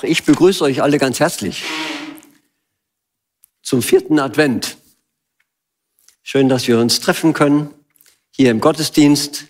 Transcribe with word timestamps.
Auch 0.00 0.04
ich 0.04 0.24
begrüße 0.24 0.64
euch 0.64 0.80
alle 0.80 0.96
ganz 0.96 1.20
herzlich 1.20 1.62
zum 3.60 3.82
vierten 3.82 4.18
Advent. 4.18 4.78
Schön, 6.22 6.48
dass 6.48 6.66
wir 6.66 6.78
uns 6.78 7.00
treffen 7.00 7.34
können 7.34 7.68
hier 8.30 8.50
im 8.50 8.60
Gottesdienst. 8.60 9.44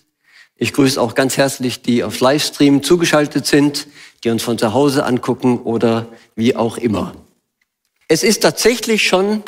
Ich 0.57 0.73
grüße 0.73 1.01
auch 1.01 1.15
ganz 1.15 1.37
herzlich 1.37 1.83
die 1.83 2.03
auf 2.03 2.19
Livestream 2.19 2.83
zugeschaltet 2.83 3.47
sind, 3.47 3.87
die 4.25 4.31
uns 4.31 4.43
von 4.43 4.59
zu 4.59 4.75
Hause 4.75 5.05
angucken 5.05 5.61
oder 5.61 6.09
wie 6.35 6.57
auch 6.57 6.79
immer. 6.79 7.15
Es 8.09 8.25
ist 8.25 8.43
tatsächlich 8.43 9.07
schon 9.07 9.45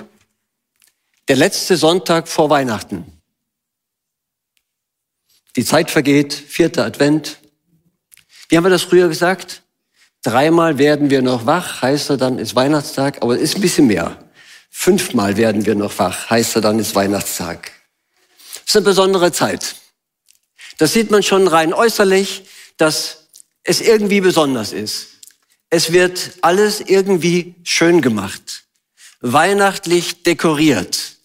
der 1.26 1.34
letzte 1.34 1.76
Sonntag 1.76 2.28
vor 2.28 2.48
Weihnachten. 2.48 3.04
Die 5.56 5.64
Zeit 5.64 5.90
vergeht, 5.90 6.32
vierter 6.32 6.84
Advent. 6.84 7.40
Wie 8.48 8.56
haben 8.56 8.64
wir 8.64 8.70
das 8.70 8.82
früher 8.82 9.08
gesagt? 9.08 9.61
Dreimal 10.22 10.78
werden 10.78 11.10
wir 11.10 11.20
noch 11.20 11.46
wach, 11.46 11.82
heißt 11.82 12.10
er 12.10 12.16
dann, 12.16 12.38
ist 12.38 12.54
Weihnachtstag, 12.54 13.22
aber 13.22 13.36
ist 13.36 13.56
ein 13.56 13.60
bisschen 13.60 13.88
mehr. 13.88 14.16
Fünfmal 14.70 15.36
werden 15.36 15.66
wir 15.66 15.74
noch 15.74 15.98
wach, 15.98 16.30
heißt 16.30 16.56
er 16.56 16.62
dann, 16.62 16.78
ist 16.78 16.94
Weihnachtstag. 16.94 17.72
Das 18.54 18.68
ist 18.68 18.76
eine 18.76 18.84
besondere 18.84 19.32
Zeit. 19.32 19.74
Das 20.78 20.92
sieht 20.92 21.10
man 21.10 21.22
schon 21.22 21.48
rein 21.48 21.74
äußerlich, 21.74 22.44
dass 22.76 23.28
es 23.64 23.80
irgendwie 23.80 24.20
besonders 24.20 24.72
ist. 24.72 25.08
Es 25.70 25.92
wird 25.92 26.32
alles 26.42 26.80
irgendwie 26.80 27.54
schön 27.64 28.00
gemacht, 28.00 28.64
weihnachtlich 29.20 30.22
dekoriert. 30.22 31.16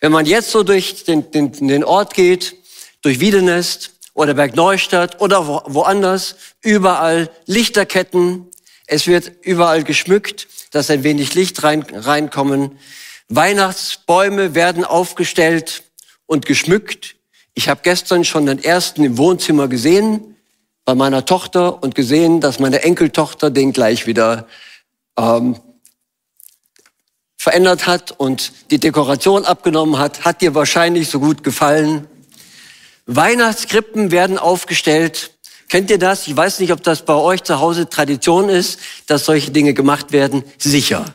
Wenn 0.00 0.12
man 0.12 0.24
jetzt 0.24 0.50
so 0.50 0.62
durch 0.62 1.04
den, 1.04 1.30
den, 1.32 1.52
den 1.52 1.84
Ort 1.84 2.14
geht, 2.14 2.56
durch 3.02 3.20
Wiedenest, 3.20 3.92
oder 4.16 4.32
Bergneustadt 4.32 5.20
oder 5.20 5.46
wo, 5.46 5.60
woanders, 5.66 6.36
überall 6.62 7.30
Lichterketten. 7.44 8.46
Es 8.86 9.06
wird 9.06 9.30
überall 9.42 9.84
geschmückt, 9.84 10.48
dass 10.70 10.90
ein 10.90 11.04
wenig 11.04 11.34
Licht 11.34 11.62
rein, 11.62 11.82
reinkommen. 11.92 12.78
Weihnachtsbäume 13.28 14.54
werden 14.54 14.84
aufgestellt 14.84 15.82
und 16.24 16.46
geschmückt. 16.46 17.16
Ich 17.52 17.68
habe 17.68 17.80
gestern 17.82 18.24
schon 18.24 18.46
den 18.46 18.62
ersten 18.62 19.04
im 19.04 19.18
Wohnzimmer 19.18 19.68
gesehen 19.68 20.36
bei 20.86 20.94
meiner 20.94 21.26
Tochter 21.26 21.82
und 21.82 21.94
gesehen, 21.94 22.40
dass 22.40 22.58
meine 22.58 22.82
Enkeltochter 22.84 23.50
den 23.50 23.72
gleich 23.72 24.06
wieder 24.06 24.46
ähm, 25.18 25.60
verändert 27.36 27.86
hat 27.86 28.12
und 28.12 28.70
die 28.70 28.78
Dekoration 28.78 29.44
abgenommen 29.44 29.98
hat. 29.98 30.24
Hat 30.24 30.40
dir 30.40 30.54
wahrscheinlich 30.54 31.10
so 31.10 31.20
gut 31.20 31.44
gefallen. 31.44 32.08
Weihnachtskrippen 33.06 34.10
werden 34.10 34.38
aufgestellt. 34.38 35.30
Kennt 35.68 35.90
ihr 35.90 35.98
das? 35.98 36.26
Ich 36.26 36.36
weiß 36.36 36.60
nicht, 36.60 36.72
ob 36.72 36.82
das 36.82 37.04
bei 37.04 37.14
euch 37.14 37.42
zu 37.42 37.60
Hause 37.60 37.88
Tradition 37.88 38.48
ist, 38.48 38.78
dass 39.06 39.24
solche 39.24 39.50
Dinge 39.50 39.74
gemacht 39.74 40.12
werden. 40.12 40.44
Sicher. 40.58 41.14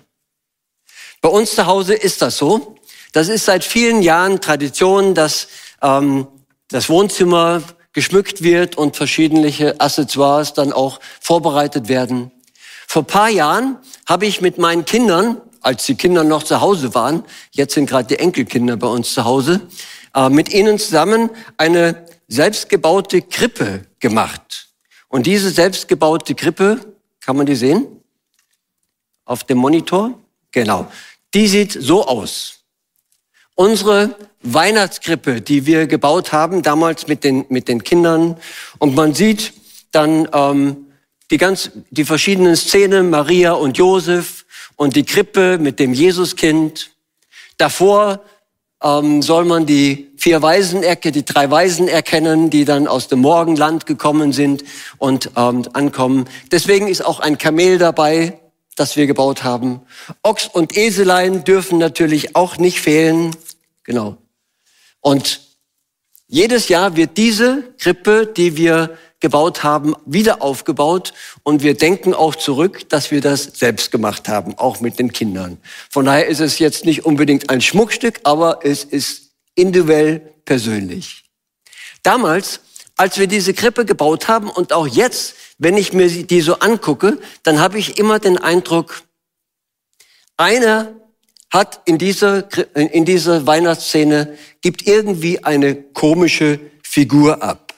Bei 1.22 1.30
uns 1.30 1.56
zu 1.56 1.68
Hause 1.68 1.94
ist 1.94 2.22
das 2.22 2.38
so. 2.38 2.76
Das 3.12 3.28
ist 3.28 3.46
seit 3.46 3.64
vielen 3.64 4.02
Jahren 4.02 4.42
Tradition, 4.42 5.14
dass 5.14 5.48
ähm, 5.82 6.28
das 6.70 6.90
Wohnzimmer 6.90 7.62
geschmückt 7.94 8.42
wird 8.42 8.78
und 8.78 8.96
verschiedene 8.96 9.76
Accessoires 9.80 10.54
dann 10.54 10.72
auch 10.72 11.00
vorbereitet 11.20 11.90
werden. 11.90 12.32
Vor 12.88 13.04
paar 13.04 13.30
Jahren 13.30 13.78
habe 14.06 14.26
ich 14.26 14.42
mit 14.42 14.58
meinen 14.58 14.86
Kindern, 14.86 15.42
als 15.62 15.86
die 15.86 15.96
Kinder 15.96 16.24
noch 16.24 16.44
zu 16.44 16.62
Hause 16.62 16.96
waren, 16.96 17.24
jetzt 17.52 17.74
sind 17.74 17.90
gerade 17.90 18.08
die 18.08 18.20
Enkelkinder 18.20 18.78
bei 18.78 18.88
uns 18.88 19.14
zu 19.14 19.26
Hause, 19.26 19.62
äh, 20.14 20.30
mit 20.30 20.54
ihnen 20.54 20.78
zusammen 20.80 21.30
eine 21.58 22.06
selbstgebaute 22.28 23.22
Krippe 23.22 23.86
gemacht. 24.00 24.70
Und 25.10 25.26
diese 25.26 25.50
selbstgebaute 25.50 26.36
Krippe, 26.36 26.80
kann 27.20 27.36
man 27.36 27.46
die 27.46 27.56
sehen? 27.56 27.86
Auf 29.26 29.44
dem 29.44 29.58
Monitor? 29.58 30.18
Genau. 30.52 30.90
Die 31.34 31.48
sieht 31.48 31.72
so 31.74 32.06
aus. 32.06 32.60
Unsere 33.56 34.16
Weihnachtskrippe, 34.42 35.42
die 35.42 35.66
wir 35.66 35.88
gebaut 35.88 36.32
haben, 36.32 36.62
damals 36.62 37.08
mit 37.08 37.24
den, 37.24 37.46
mit 37.50 37.68
den 37.68 37.84
Kindern. 37.84 38.38
Und 38.80 38.96
man 38.96 39.14
sieht 39.14 39.54
dann 39.92 40.28
ähm, 40.34 40.88
die, 41.30 41.38
ganz, 41.38 41.72
die 41.90 42.06
verschiedenen 42.06 42.56
Szenen, 42.56 43.10
Maria 43.10 43.54
und 43.54 43.78
Josef 43.78 44.46
und 44.76 44.96
die 44.96 45.04
Krippe 45.04 45.58
mit 45.60 45.80
dem 45.80 45.94
Jesuskind. 45.94 46.92
Davor 47.58 48.24
ähm, 48.84 49.22
soll 49.22 49.46
man 49.46 49.66
die 49.66 50.12
vier 50.18 50.42
Weisen, 50.42 50.82
die 50.82 51.26
drei 51.26 51.50
Weisen 51.50 51.88
erkennen, 51.88 52.50
die 52.50 52.66
dann 52.66 52.88
aus 52.88 53.08
dem 53.08 53.20
Morgenland 53.20 53.86
gekommen 53.86 54.34
sind 54.34 54.64
und 54.98 55.32
ähm, 55.36 55.64
ankommen. 55.74 56.26
Deswegen 56.52 56.88
ist 56.88 57.06
auch 57.06 57.20
ein 57.20 57.38
Kamel 57.38 57.78
dabei, 57.78 58.40
das 58.76 58.96
wir 58.96 59.08
gebaut 59.08 59.44
haben. 59.44 59.82
Ochs 60.24 60.48
und 60.48 60.76
Eselein 60.78 61.44
dürfen 61.44 61.78
natürlich 61.78 62.36
auch 62.36 62.58
nicht 62.58 62.80
fehlen. 62.82 63.36
Genau. 63.84 64.18
Und 65.00 65.42
jedes 66.28 66.70
Jahr 66.70 66.96
wird 66.96 67.18
diese 67.18 67.74
Krippe, 67.78 68.26
die 68.26 68.56
wir 68.56 68.98
gebaut 69.22 69.64
haben, 69.64 69.96
wieder 70.06 70.42
aufgebaut. 70.42 71.14
Und 71.44 71.64
wir 71.64 71.76
denken 71.76 72.14
auch 72.14 72.36
zurück, 72.36 72.90
dass 72.90 73.12
wir 73.12 73.22
das 73.22 73.44
selbst 73.44 73.92
gemacht 73.92 74.28
haben, 74.28 74.58
auch 74.58 74.82
mit 74.82 75.00
den 75.00 75.14
Kindern. 75.14 75.58
Von 75.90 76.06
daher 76.06 76.28
ist 76.28 76.42
es 76.42 76.60
jetzt 76.60 76.86
nicht 76.86 77.06
unbedingt 77.06 77.50
ein 77.50 77.62
Schmuckstück, 77.62 78.20
aber 78.24 78.60
es 78.64 78.84
ist 78.84 79.32
individuell 79.56 80.20
persönlich. 80.44 81.24
Damals, 82.04 82.62
als 82.98 83.18
wir 83.18 83.28
diese 83.28 83.54
Krippe 83.54 83.86
gebaut 83.86 84.28
haben 84.28 84.50
und 84.50 84.74
auch 84.74 84.88
jetzt, 84.88 85.36
wenn 85.58 85.78
ich 85.78 85.94
mir 85.94 86.10
die 86.10 86.42
so 86.42 86.56
angucke, 86.56 87.20
dann 87.44 87.60
habe 87.60 87.78
ich 87.78 87.98
immer 87.98 88.20
den 88.20 88.38
Eindruck, 88.38 89.04
einer 90.36 90.96
hat 91.52 91.82
in 91.86 91.98
dieser, 91.98 92.48
in 92.76 93.06
dieser 93.06 93.46
Weihnachtsszene, 93.46 94.38
gibt 94.62 94.88
irgendwie 94.88 95.44
eine 95.44 95.76
komische 95.76 96.60
Figur 96.82 97.44
ab. 97.44 97.71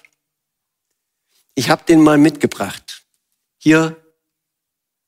Ich 1.55 1.69
habe 1.69 1.83
den 1.87 2.01
mal 2.01 2.17
mitgebracht. 2.17 3.03
Hier 3.57 3.95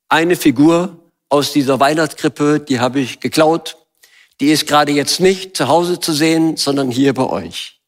eine 0.09 0.35
Figur 0.35 1.11
aus 1.29 1.51
dieser 1.51 1.79
Weihnachtskrippe, 1.79 2.59
die 2.59 2.79
habe 2.79 2.99
ich 2.99 3.19
geklaut. 3.19 3.77
Die 4.39 4.51
ist 4.51 4.67
gerade 4.67 4.91
jetzt 4.91 5.19
nicht 5.19 5.57
zu 5.57 5.67
Hause 5.67 5.99
zu 5.99 6.13
sehen, 6.13 6.57
sondern 6.57 6.91
hier 6.91 7.13
bei 7.13 7.27
euch. 7.27 7.81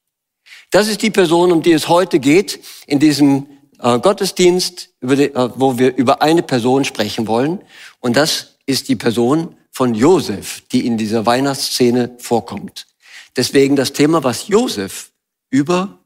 Das 0.72 0.88
ist 0.88 1.02
die 1.02 1.12
Person, 1.12 1.52
um 1.52 1.62
die 1.62 1.72
es 1.72 1.88
heute 1.88 2.20
geht, 2.20 2.60
in 2.88 3.00
diesem 3.00 3.48
äh, 3.80 4.00
Gottesdienst, 4.00 4.90
die, 5.02 5.24
äh, 5.24 5.50
wo 5.56 5.78
wir 5.78 5.96
über 5.96 6.22
eine 6.22 6.44
Person 6.44 6.84
sprechen 6.84 7.28
wollen. 7.28 7.64
Und 8.00 8.18
das 8.18 8.58
ist 8.66 8.90
die 8.90 8.96
Person 8.96 9.56
von 9.72 9.94
Josef, 9.94 10.64
die 10.72 10.86
in 10.86 10.98
dieser 10.98 11.26
Weihnachtsszene 11.26 12.16
vorkommt. 12.18 12.88
Deswegen 13.36 13.76
das 13.76 13.94
Thema, 13.94 14.24
was 14.24 14.48
Josef 14.48 15.12
über, 15.52 16.00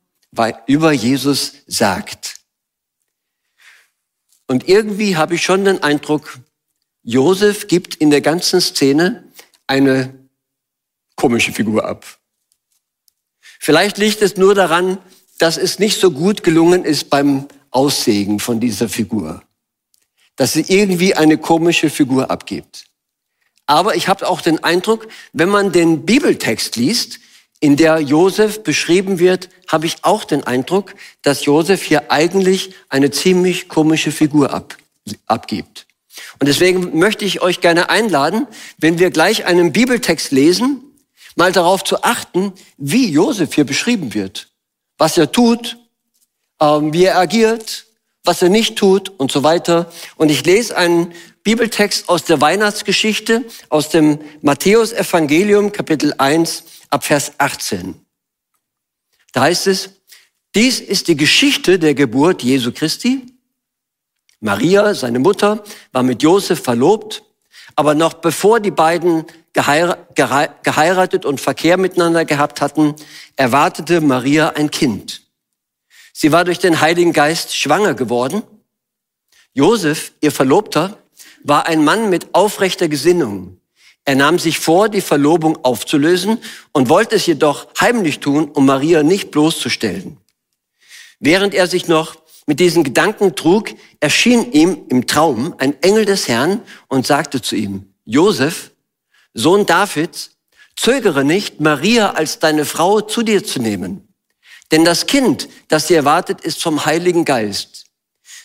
über 0.68 0.92
Jesus 0.92 1.54
sagt. 1.68 2.41
Und 4.52 4.68
irgendwie 4.68 5.16
habe 5.16 5.36
ich 5.36 5.44
schon 5.44 5.64
den 5.64 5.82
Eindruck, 5.82 6.38
Josef 7.04 7.70
gibt 7.70 7.96
in 7.96 8.10
der 8.10 8.20
ganzen 8.20 8.60
Szene 8.60 9.24
eine 9.66 10.14
komische 11.16 11.54
Figur 11.54 11.86
ab. 11.86 12.06
Vielleicht 13.62 13.98
liegt 13.98 14.22
es 14.22 14.36
nur 14.36 14.54
daran, 14.54 14.98
dass 15.40 15.56
es 15.56 15.80
nicht 15.80 16.02
so 16.02 16.12
gut 16.12 16.44
gelungen 16.44 16.84
ist 16.84 17.10
beim 17.10 17.48
Aussägen 17.70 18.42
von 18.42 18.60
dieser 18.60 18.90
Figur. 18.90 19.42
Dass 20.36 20.52
sie 20.52 20.66
irgendwie 20.68 21.16
eine 21.16 21.38
komische 21.38 21.90
Figur 21.90 22.30
abgibt. 22.30 22.88
Aber 23.68 23.96
ich 23.96 24.10
habe 24.10 24.28
auch 24.28 24.42
den 24.42 24.62
Eindruck, 24.66 25.08
wenn 25.32 25.48
man 25.48 25.72
den 25.72 26.06
Bibeltext 26.06 26.76
liest, 26.76 27.22
in 27.62 27.78
der 27.78 28.00
Josef 28.00 28.64
beschrieben 28.64 29.20
wird, 29.20 29.50
habe 29.70 29.86
ich 29.86 29.98
auch 30.02 30.26
den 30.26 30.44
Eindruck, 30.44 30.96
dass 31.22 31.46
Josef 31.46 31.82
hier 31.84 32.12
eigentlich 32.12 32.74
eine 32.90 33.12
ziemlich 33.12 33.70
komische 33.70 34.12
Figur 34.12 34.54
ab, 34.54 34.76
abgibt. 35.28 35.86
Und 36.40 36.48
deswegen 36.48 37.00
möchte 37.00 37.24
ich 37.24 37.42
euch 37.42 37.62
gerne 37.62 37.90
einladen, 37.90 38.48
wenn 38.78 39.00
wir 39.00 39.12
gleich 39.12 39.46
einen 39.46 39.72
Bibeltext 39.72 40.32
lesen, 40.32 40.82
mal 41.36 41.54
darauf 41.54 41.84
zu 41.84 42.04
achten, 42.04 42.52
wie 42.78 43.10
Josef 43.10 43.54
hier 43.54 43.64
beschrieben 43.64 44.14
wird, 44.14 44.50
was 44.98 45.18
er 45.18 45.32
tut, 45.32 45.78
ähm, 46.60 46.92
wie 46.92 47.06
er 47.06 47.18
agiert 47.18 47.86
was 48.24 48.42
er 48.42 48.50
nicht 48.50 48.78
tut 48.78 49.10
und 49.10 49.32
so 49.32 49.44
weiter. 49.44 49.92
Und 50.16 50.30
ich 50.30 50.46
lese 50.46 50.78
einen 50.78 51.14
Bibeltext 51.44 52.08
aus 52.08 52.24
der 52.24 52.40
Weihnachtsgeschichte, 52.40 53.46
aus 53.70 53.90
dem 53.90 54.20
Matthäus-Evangelium, 54.42 55.72
Kapitel 55.72 56.14
1, 56.18 56.64
ab 56.90 57.04
Vers 57.04 57.34
18. 57.40 57.96
Da 59.34 59.42
heißt 59.42 59.68
es, 59.68 59.90
dies 60.54 60.80
ist 60.80 61.08
die 61.08 61.16
Geschichte 61.16 61.80
der 61.80 61.96
Geburt 61.96 62.44
Jesu 62.44 62.72
Christi. 62.72 63.26
Maria, 64.40 64.94
seine 64.94 65.20
Mutter, 65.20 65.64
war 65.92 66.04
mit 66.04 66.22
Josef 66.22 66.62
verlobt, 66.62 67.24
aber 67.76 67.96
noch 67.96 68.16
bevor 68.16 68.60
die 68.60 68.72
beiden 68.72 69.26
geheiratet 69.54 71.26
und 71.26 71.42
Verkehr 71.42 71.78
miteinander 71.78 72.26
gehabt 72.26 72.62
hatten, 72.62 72.96
erwartete 73.36 74.02
Maria 74.02 74.50
ein 74.50 74.70
Kind. 74.70 75.24
Sie 76.14 76.32
war 76.32 76.46
durch 76.46 76.60
den 76.60 76.82
Heiligen 76.82 77.14
Geist 77.14 77.56
schwanger 77.56 77.94
geworden. 77.94 78.44
Josef, 79.54 80.14
ihr 80.22 80.32
Verlobter, 80.32 81.01
war 81.44 81.68
ein 81.68 81.84
Mann 81.84 82.10
mit 82.10 82.34
aufrechter 82.34 82.88
Gesinnung. 82.88 83.58
Er 84.06 84.16
nahm 84.16 84.40
sich 84.40 84.60
vor, 84.60 84.90
die 84.90 85.02
Verlobung 85.02 85.64
aufzulösen 85.64 86.40
und 86.72 86.90
wollte 86.90 87.16
es 87.16 87.26
jedoch 87.26 87.68
heimlich 87.80 88.20
tun, 88.20 88.50
um 88.50 88.66
Maria 88.66 89.04
nicht 89.04 89.32
bloßzustellen. 89.32 90.18
Während 91.20 91.54
er 91.54 91.68
sich 91.68 91.88
noch 91.88 92.16
mit 92.48 92.60
diesen 92.60 92.84
Gedanken 92.84 93.36
trug, 93.36 93.70
erschien 94.00 94.52
ihm 94.52 94.86
im 94.90 95.06
Traum 95.06 95.54
ein 95.60 95.82
Engel 95.84 96.06
des 96.06 96.28
Herrn 96.28 96.62
und 96.88 97.06
sagte 97.06 97.42
zu 97.42 97.56
ihm, 97.56 97.94
Josef, 98.06 98.72
Sohn 99.34 99.66
Davids, 99.66 100.32
zögere 100.76 101.24
nicht, 101.24 101.60
Maria 101.60 102.12
als 102.12 102.40
deine 102.40 102.66
Frau 102.66 103.02
zu 103.02 103.22
dir 103.22 103.44
zu 103.44 103.60
nehmen. 103.60 104.08
Denn 104.72 104.84
das 104.84 105.06
Kind, 105.06 105.48
das 105.68 105.88
sie 105.88 105.94
erwartet, 105.94 106.42
ist 106.42 106.62
vom 106.62 106.86
Heiligen 106.86 107.24
Geist. 107.24 107.86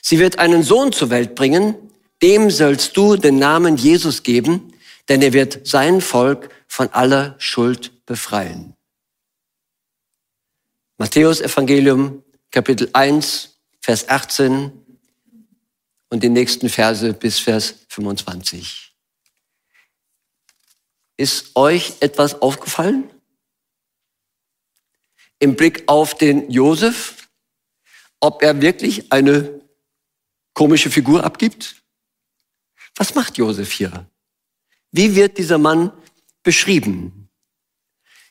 Sie 0.03 0.19
wird 0.19 0.39
einen 0.39 0.63
Sohn 0.63 0.93
zur 0.93 1.11
Welt 1.11 1.35
bringen, 1.35 1.75
dem 2.23 2.51
sollst 2.51 2.97
du 2.97 3.17
den 3.17 3.39
Namen 3.39 3.77
Jesus 3.77 4.23
geben, 4.23 4.73
denn 5.09 5.23
er 5.23 5.33
wird 5.33 5.67
sein 5.67 6.01
Volk 6.01 6.51
von 6.67 6.89
aller 6.91 7.37
Schuld 7.39 8.05
befreien. 8.07 8.75
Matthäus 10.99 11.41
Evangelium 11.41 12.23
Kapitel 12.51 12.89
1, 12.93 13.59
Vers 13.81 14.09
18 14.09 14.73
und 16.09 16.23
die 16.23 16.29
nächsten 16.29 16.69
Verse 16.69 17.13
bis 17.13 17.39
Vers 17.39 17.75
25. 17.89 18.95
Ist 21.19 21.55
euch 21.55 21.95
etwas 22.01 22.41
aufgefallen? 22.41 23.11
Im 25.39 25.55
Blick 25.55 25.85
auf 25.87 26.17
den 26.17 26.51
Josef, 26.51 27.29
ob 28.21 28.43
er 28.43 28.61
wirklich 28.63 29.13
eine 29.13 29.61
komische 30.55 30.91
Figur 30.91 31.25
abgibt? 31.25 31.83
Was 32.97 33.15
macht 33.15 33.37
Josef 33.37 33.71
hier? 33.73 34.07
Wie 34.91 35.15
wird 35.15 35.39
dieser 35.39 35.59
Mann 35.59 35.93
beschrieben? 36.43 37.29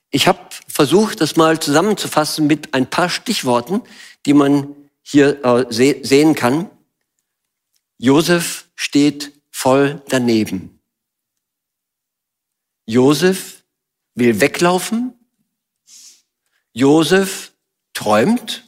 Ich 0.09 0.27
habe 0.27 0.39
versucht, 0.67 1.21
das 1.21 1.35
mal 1.35 1.59
zusammenzufassen 1.59 2.47
mit 2.47 2.73
ein 2.73 2.89
paar 2.89 3.09
Stichworten, 3.09 3.81
die 4.25 4.33
man 4.33 4.75
hier 5.01 5.43
äh, 5.45 5.65
se 5.71 5.99
sehen 6.03 6.33
kann. 6.35 6.69
Josef 7.97 8.67
steht 8.75 9.31
voll 9.51 10.01
daneben. 10.09 10.79
Josef 12.85 13.63
will 14.15 14.39
weglaufen. 14.41 15.13
Josef 16.73 17.53
träumt. 17.93 18.63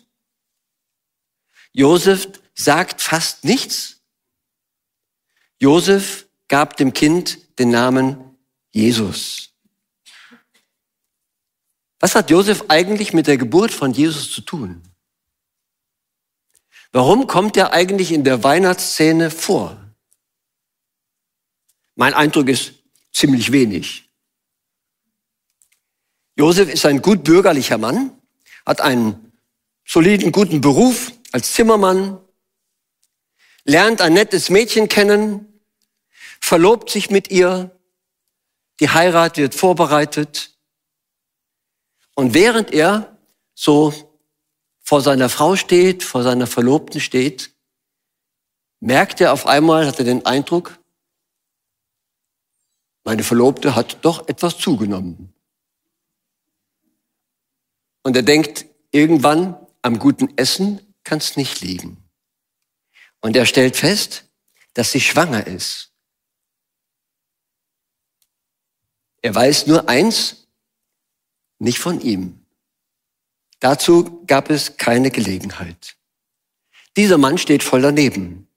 Josef 1.74 2.28
sagt 2.56 3.02
fast 3.02 3.44
nichts. 3.44 3.97
Josef 5.60 6.28
gab 6.48 6.78
dem 6.78 6.94
Kind 6.94 7.58
den 7.60 7.70
Namen 7.70 8.38
Jesus. 8.72 9.50
Was 12.00 12.16
hat 12.16 12.30
Josef 12.30 12.66
eigentlich 12.68 13.14
mit 13.14 13.28
der 13.28 13.38
Geburt 13.38 13.72
von 13.72 13.92
Jesus 13.92 14.32
zu 14.32 14.42
tun? 14.42 14.84
Warum 16.92 17.28
kommt 17.28 17.58
er 17.58 17.74
eigentlich 17.74 18.12
in 18.12 18.24
der 18.24 18.44
Weihnachtsszene 18.44 19.32
vor? 19.32 19.78
Mein 21.96 22.14
Eindruck 22.14 22.48
ist 22.50 22.74
ziemlich 23.12 23.52
wenig. 23.52 24.10
Josef 26.36 26.72
ist 26.72 26.86
ein 26.86 27.02
gut 27.02 27.24
bürgerlicher 27.24 27.80
Mann, 27.80 28.12
hat 28.64 28.80
einen 28.82 29.34
soliden, 29.86 30.32
guten 30.32 30.62
Beruf 30.62 31.12
als 31.32 31.54
Zimmermann, 31.54 32.20
lernt 33.64 34.02
ein 34.02 34.14
nettes 34.14 34.52
Mädchen 34.52 34.88
kennen, 34.88 35.47
verlobt 36.40 36.90
sich 36.90 37.10
mit 37.10 37.32
ihr, 37.32 37.72
die 38.80 38.90
Heirat 38.90 39.38
wird 39.38 39.56
vorbereitet. 39.56 40.58
Und 42.16 42.34
während 42.34 42.72
er 42.72 43.18
so 43.54 43.94
vor 44.82 45.02
seiner 45.02 45.30
Frau 45.30 45.56
steht, 45.56 46.04
vor 46.04 46.24
seiner 46.24 46.48
Verlobten 46.48 47.02
steht, 47.02 47.52
merkt 48.80 49.20
er 49.22 49.34
auf 49.34 49.48
einmal, 49.48 49.88
hat 49.88 50.00
er 50.00 50.06
den 50.06 50.26
Eindruck, 50.26 50.80
meine 53.04 53.24
Verlobte 53.24 53.76
hat 53.76 54.04
doch 54.04 54.28
etwas 54.28 54.58
zugenommen. 54.58 55.34
Und 58.04 58.16
er 58.16 58.24
denkt, 58.24 58.66
irgendwann 58.92 59.56
am 59.82 59.98
guten 59.98 60.38
Essen 60.38 60.82
kann 61.04 61.20
es 61.20 61.38
nicht 61.38 61.62
liegen. 61.62 62.04
Und 63.22 63.36
er 63.36 63.46
stellt 63.46 63.78
fest, 63.78 64.26
dass 64.74 64.92
sie 64.92 65.02
schwanger 65.02 65.48
ist. 65.48 65.94
Er 69.22 69.34
weiß 69.34 69.68
nur 69.68 69.90
eins, 69.90 70.48
nicht 71.60 71.80
von 71.80 72.02
ihm. 72.02 72.46
Dazu 73.60 74.24
gab 74.28 74.50
es 74.50 74.78
keine 74.78 75.10
Gelegenheit. 75.12 75.96
Dieser 76.96 77.18
Mann 77.18 77.38
steht 77.38 77.64
voll 77.64 77.82
daneben, 77.82 78.48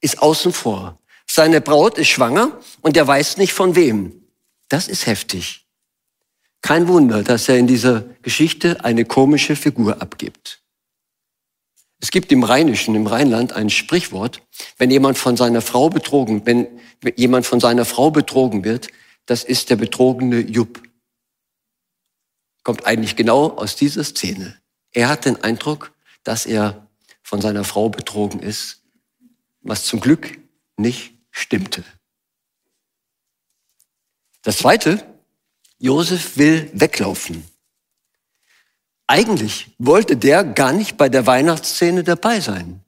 ist 0.00 0.20
außen 0.20 0.52
vor. 0.52 0.98
Seine 1.28 1.60
Braut 1.60 1.98
ist 1.98 2.08
schwanger 2.08 2.60
und 2.82 2.96
er 2.96 3.06
weiß 3.06 3.36
nicht 3.36 3.52
von 3.52 3.74
wem. 3.74 4.24
Das 4.68 4.88
ist 4.88 5.06
heftig. 5.06 5.66
Kein 6.62 6.88
Wunder, 6.88 7.22
dass 7.22 7.48
er 7.48 7.58
in 7.58 7.66
dieser 7.66 8.02
Geschichte 8.22 8.84
eine 8.84 9.04
komische 9.04 9.54
Figur 9.54 10.00
abgibt. 10.02 10.62
Es 12.00 12.10
gibt 12.10 12.30
im 12.32 12.42
Rheinischen, 12.42 12.94
im 12.94 13.06
Rheinland 13.06 13.52
ein 13.52 13.70
Sprichwort, 13.70 14.42
wenn 14.76 14.90
jemand 14.90 15.16
von 15.16 15.36
seiner 15.36 15.62
Frau 15.62 15.88
betrogen, 15.88 16.44
wenn 16.44 16.66
jemand 17.16 17.46
von 17.46 17.60
seiner 17.60 17.84
Frau 17.84 18.10
betrogen 18.10 18.64
wird, 18.64 18.88
das 19.26 19.44
ist 19.44 19.70
der 19.70 19.76
betrogene 19.76 20.40
Jupp. 20.40 20.82
Kommt 22.62 22.86
eigentlich 22.86 23.16
genau 23.16 23.50
aus 23.50 23.76
dieser 23.76 24.04
Szene. 24.04 24.60
Er 24.92 25.08
hat 25.08 25.24
den 25.24 25.42
Eindruck, 25.42 25.92
dass 26.24 26.46
er 26.46 26.88
von 27.22 27.40
seiner 27.40 27.64
Frau 27.64 27.88
betrogen 27.88 28.40
ist, 28.40 28.82
was 29.60 29.84
zum 29.84 30.00
Glück 30.00 30.38
nicht 30.76 31.14
stimmte. 31.30 31.84
Das 34.42 34.58
zweite, 34.58 35.04
Josef 35.78 36.36
will 36.36 36.70
weglaufen. 36.72 37.44
Eigentlich 39.08 39.74
wollte 39.78 40.16
der 40.16 40.44
gar 40.44 40.72
nicht 40.72 40.96
bei 40.96 41.08
der 41.08 41.26
Weihnachtsszene 41.26 42.04
dabei 42.04 42.40
sein. 42.40 42.84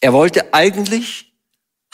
Er 0.00 0.12
wollte 0.12 0.54
eigentlich 0.54 1.29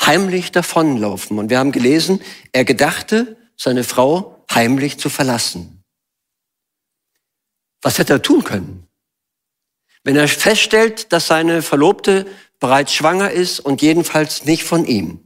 heimlich 0.00 0.53
davonlaufen. 0.53 1.38
Und 1.38 1.50
wir 1.50 1.59
haben 1.59 1.73
gelesen, 1.73 2.23
er 2.53 2.65
gedachte, 2.65 3.37
seine 3.57 3.85
Frau 3.85 4.45
heimlich 4.53 4.99
zu 4.99 5.09
verlassen. 5.09 5.83
Was 7.83 7.99
hätte 7.99 8.15
er 8.15 8.23
tun 8.23 8.45
können? 8.45 8.87
Wenn 10.05 10.17
er 10.17 10.29
feststellt, 10.29 11.12
dass 11.12 11.26
seine 11.26 11.62
Verlobte 11.62 12.26
bereits 12.61 12.95
schwanger 12.95 13.31
ist 13.31 13.61
und 13.61 13.83
jedenfalls 13.83 14.45
nicht 14.45 14.65
von 14.65 14.85
ihm. 14.85 15.21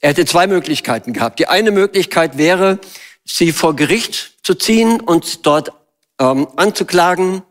Er 0.00 0.10
hätte 0.10 0.26
zwei 0.26 0.46
Möglichkeiten 0.46 1.12
gehabt. 1.12 1.38
Die 1.38 1.48
eine 1.48 1.70
Möglichkeit 1.70 2.36
wäre, 2.36 2.78
sie 3.24 3.52
vor 3.52 3.76
Gericht 3.76 4.34
zu 4.42 4.54
ziehen 4.54 5.00
und 5.00 5.46
dort 5.46 5.72
ähm, 6.18 6.48
anzuklagen. 6.56 7.42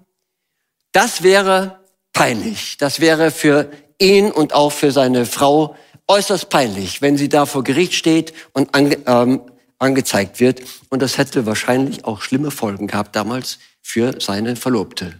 Das 0.91 1.23
wäre 1.23 1.79
peinlich. 2.11 2.77
Das 2.77 2.99
wäre 2.99 3.31
für 3.31 3.71
ihn 3.97 4.31
und 4.31 4.53
auch 4.53 4.71
für 4.71 4.91
seine 4.91 5.25
Frau 5.25 5.75
äußerst 6.07 6.49
peinlich, 6.49 7.01
wenn 7.01 7.17
sie 7.17 7.29
da 7.29 7.45
vor 7.45 7.63
Gericht 7.63 7.93
steht 7.93 8.33
und 8.53 8.73
ange, 8.75 8.97
ähm, 9.05 9.41
angezeigt 9.79 10.39
wird. 10.39 10.61
Und 10.89 11.01
das 11.01 11.17
hätte 11.17 11.45
wahrscheinlich 11.45 12.05
auch 12.05 12.21
schlimme 12.21 12.51
Folgen 12.51 12.87
gehabt 12.87 13.15
damals 13.15 13.59
für 13.81 14.19
seine 14.21 14.55
Verlobte, 14.55 15.17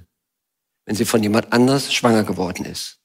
wenn 0.85 0.95
sie 0.95 1.05
von 1.05 1.21
jemand 1.21 1.51
anders 1.51 1.93
schwanger 1.93 2.23
geworden 2.23 2.65
ist. 2.65 2.99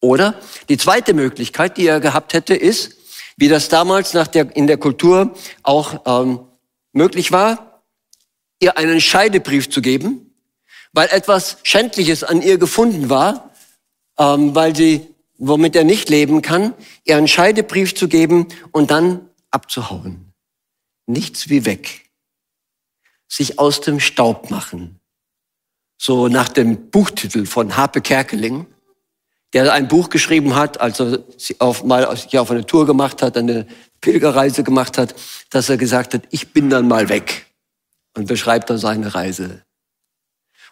Oder 0.00 0.34
die 0.68 0.78
zweite 0.78 1.12
Möglichkeit, 1.12 1.76
die 1.76 1.86
er 1.86 2.00
gehabt 2.00 2.32
hätte, 2.32 2.54
ist, 2.54 2.96
wie 3.36 3.48
das 3.48 3.68
damals 3.68 4.14
nach 4.14 4.26
der, 4.26 4.54
in 4.56 4.66
der 4.66 4.78
Kultur 4.78 5.34
auch 5.62 6.02
ähm, 6.06 6.40
möglich 6.92 7.32
war, 7.32 7.82
ihr 8.60 8.76
einen 8.76 9.00
Scheidebrief 9.00 9.70
zu 9.70 9.80
geben, 9.80 10.34
weil 10.92 11.08
etwas 11.08 11.58
Schändliches 11.62 12.24
an 12.24 12.42
ihr 12.42 12.58
gefunden 12.58 13.08
war 13.08 13.50
ähm, 14.20 14.54
weil 14.54 14.76
sie, 14.76 15.08
womit 15.40 15.74
er 15.74 15.84
nicht 15.84 16.08
leben 16.10 16.42
kann, 16.42 16.74
ihr 17.04 17.16
einen 17.16 17.26
Scheidebrief 17.26 17.94
zu 17.94 18.08
geben 18.08 18.46
und 18.70 18.90
dann 18.90 19.28
abzuhauen. 19.50 20.32
Nichts 21.06 21.48
wie 21.48 21.64
weg. 21.64 22.10
Sich 23.26 23.58
aus 23.58 23.80
dem 23.80 23.98
Staub 23.98 24.50
machen. 24.50 25.00
So 25.98 26.28
nach 26.28 26.48
dem 26.48 26.90
Buchtitel 26.90 27.46
von 27.46 27.76
Harpe 27.76 28.00
Kerkeling, 28.00 28.66
der 29.52 29.72
ein 29.72 29.88
Buch 29.88 30.10
geschrieben 30.10 30.54
hat, 30.54 30.80
als 30.80 31.00
er 31.00 31.24
auf, 31.58 31.84
mal 31.84 32.14
hier 32.16 32.42
auf 32.42 32.50
eine 32.50 32.64
Tour 32.64 32.86
gemacht 32.86 33.22
hat, 33.22 33.36
eine 33.36 33.66
Pilgerreise 34.00 34.62
gemacht 34.62 34.98
hat, 34.98 35.14
dass 35.50 35.68
er 35.68 35.76
gesagt 35.76 36.14
hat, 36.14 36.22
ich 36.30 36.52
bin 36.52 36.70
dann 36.70 36.86
mal 36.86 37.08
weg. 37.08 37.46
Und 38.16 38.26
beschreibt 38.26 38.68
dann 38.68 38.78
seine 38.78 39.14
Reise. 39.14 39.62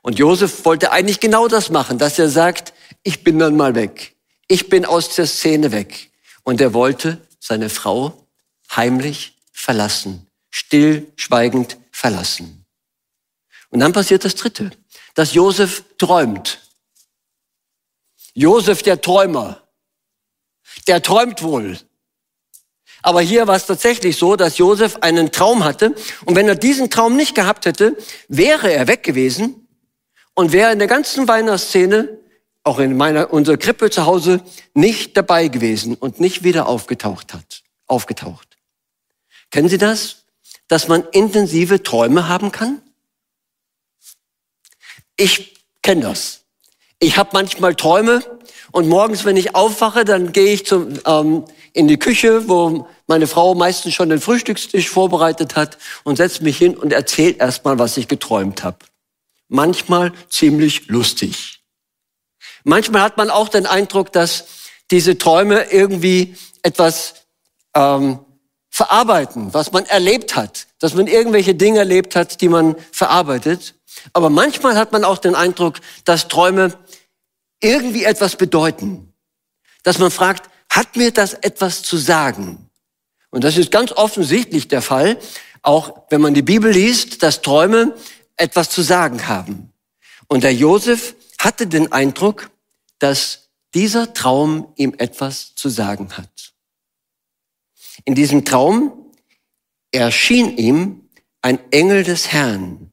Und 0.03 0.19
Josef 0.19 0.65
wollte 0.65 0.91
eigentlich 0.91 1.21
genau 1.21 1.47
das 1.49 1.71
machen, 1.71 1.97
dass 1.99 2.19
er 2.19 2.29
sagt, 2.29 2.75
ich 3.03 3.23
bin 3.23 3.39
dann 3.39 3.57
mal 3.57 3.75
weg. 3.75 4.18
Ich 4.49 4.69
bin 4.69 4.85
aus 4.85 5.15
der 5.15 5.27
Szene 5.27 5.73
weg. 5.73 6.11
Und 6.43 6.61
er 6.61 6.73
wollte 6.73 7.21
seine 7.39 7.69
Frau 7.69 8.27
heimlich 8.75 9.37
verlassen, 9.53 10.27
stillschweigend 10.51 11.77
verlassen. 11.93 12.65
Und 13.71 13.81
dann 13.81 13.93
passiert 13.93 14.25
das 14.25 14.35
Dritte, 14.35 14.71
dass 15.15 15.35
Josef 15.35 15.85
träumt. 15.99 16.61
Josef 18.33 18.83
der 18.83 19.01
Träumer, 19.01 19.63
der 20.87 21.03
träumt 21.03 21.43
wohl. 21.43 21.79
Aber 23.03 23.21
hier 23.21 23.47
war 23.47 23.57
es 23.57 23.67
tatsächlich 23.67 24.17
so, 24.17 24.37
dass 24.37 24.59
Josef 24.59 24.97
einen 25.03 25.31
Traum 25.33 25.65
hatte. 25.65 25.95
Und 26.25 26.35
wenn 26.35 26.49
er 26.49 26.55
diesen 26.55 26.91
Traum 26.91 27.17
nicht 27.17 27.35
gehabt 27.35 27.67
hätte, 27.67 27.97
wäre 28.29 28.73
er 28.73 28.87
weg 28.89 29.03
gewesen 29.03 29.69
und 30.35 30.53
wäre 30.53 30.73
in 30.73 30.79
der 30.79 30.89
ganzen 30.89 31.29
Weihnachtsszene, 31.29 32.19
auch 32.65 32.79
in 32.79 32.97
meiner, 32.97 33.33
unserer 33.33 33.57
Krippe 33.57 33.91
zu 33.91 34.07
Hause, 34.07 34.43
nicht 34.75 35.17
dabei 35.17 35.49
gewesen 35.49 35.95
und 35.95 36.21
nicht 36.21 36.43
wieder 36.45 36.67
aufgetaucht 36.67 37.35
hat, 37.35 37.63
aufgetaucht. 37.87 38.57
Kennen 39.51 39.69
Sie 39.69 39.79
das? 39.79 40.25
Dass 40.67 40.89
man 40.89 41.05
intensive 41.13 41.83
Träume 41.83 42.29
haben 42.29 42.53
kann? 42.53 42.83
Ich 45.17 45.65
kenne 45.83 46.03
das. 46.03 46.45
Ich 47.01 47.17
habe 47.17 47.31
manchmal 47.33 47.75
Träume 47.75 48.23
und 48.73 48.89
morgens, 48.89 49.25
wenn 49.25 49.37
ich 49.37 49.55
aufwache, 49.55 50.05
dann 50.05 50.33
gehe 50.33 50.53
ich 50.53 50.67
zum, 50.67 50.99
ähm, 51.07 51.45
in 51.73 51.89
die 51.89 51.99
Küche, 51.99 52.49
wo 52.49 52.89
meine 53.07 53.27
Frau 53.27 53.55
meistens 53.55 53.95
schon 53.95 54.11
den 54.11 54.21
Frühstückstisch 54.21 54.89
vorbereitet 54.89 55.57
hat 55.57 55.79
und 56.05 56.17
setze 56.17 56.43
mich 56.43 56.59
hin 56.59 56.77
und 56.77 56.93
erzählt 56.93 57.39
erstmal, 57.41 57.79
was 57.79 57.97
ich 57.97 58.09
geträumt 58.09 58.65
habe. 58.65 58.79
Manchmal 59.49 60.13
ziemlich 60.29 60.89
lustig. 60.89 61.58
Manchmal 62.69 63.01
hat 63.01 63.17
man 63.17 63.31
auch 63.31 63.49
den 63.49 63.65
Eindruck, 63.65 64.13
dass 64.13 64.45
diese 64.91 65.17
Träume 65.17 65.73
irgendwie 65.73 66.37
etwas 66.63 67.15
ähm, 67.75 68.19
verarbeiten, 68.69 69.55
was 69.55 69.73
man 69.73 69.87
erlebt 69.87 70.37
hat, 70.37 70.67
dass 70.79 70.93
man 70.93 71.07
irgendwelche 71.07 71.55
Dinge 71.55 71.79
erlebt 71.79 72.15
hat, 72.15 72.43
die 72.43 72.51
man 72.51 72.77
verarbeitet. 72.93 73.75
Aber 74.13 74.29
manchmal 74.29 74.77
hat 74.77 74.93
man 74.93 75.03
auch 75.03 75.17
den 75.17 75.35
Eindruck, 75.35 75.77
dass 76.05 76.29
Träume 76.29 76.77
irgendwie 77.63 78.05
etwas 78.05 78.37
bedeuten. 78.37 79.15
Dass 79.83 79.99
man 79.99 80.11
fragt, 80.11 80.51
hat 80.69 80.95
mir 80.95 81.11
das 81.11 81.33
etwas 81.33 81.83
zu 81.83 81.97
sagen? 81.97 82.69
Und 83.31 83.45
das 83.45 83.57
ist 83.57 83.71
ganz 83.71 83.93
offensichtlich 83.93 84.69
der 84.69 84.83
Fall, 84.83 85.17
auch 85.63 86.03
wenn 86.11 86.21
man 86.21 86.35
die 86.35 86.43
Bibel 86.43 86.71
liest, 86.71 87.23
dass 87.23 87.41
Träume 87.41 87.95
etwas 88.37 88.69
zu 88.69 88.83
sagen 88.83 89.27
haben. 89.27 89.73
Und 90.27 90.45
der 90.45 90.53
Josef 90.53 91.15
hatte 91.39 91.67
den 91.67 91.93
Eindruck, 91.93 92.51
dass 92.99 93.51
dieser 93.75 94.15
Traum 94.15 94.73
ihm 94.77 94.95
etwas 94.99 95.55
zu 95.55 95.69
sagen 95.69 96.17
hat. 96.17 96.55
In 98.05 98.15
diesem 98.15 98.45
Traum 98.45 99.13
erschien 99.93 100.57
ihm 100.57 101.09
ein 101.43 101.59
Engel 101.73 102.05
des 102.05 102.33
Herrn, 102.33 102.93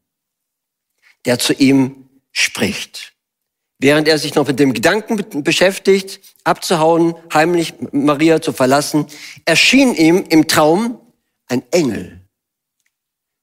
der 1.26 1.40
zu 1.40 1.54
ihm 1.54 2.10
spricht. 2.32 3.14
Während 3.80 4.08
er 4.08 4.18
sich 4.18 4.36
noch 4.36 4.48
mit 4.48 4.60
dem 4.60 4.74
Gedanken 4.74 5.44
beschäftigt, 5.44 6.22
abzuhauen, 6.44 7.16
heimlich 7.34 7.74
Maria 7.92 8.42
zu 8.42 8.54
verlassen, 8.54 9.08
erschien 9.44 9.94
ihm 9.94 10.24
im 10.30 10.48
Traum 10.48 11.02
ein 11.48 11.64
Engel. 11.72 12.22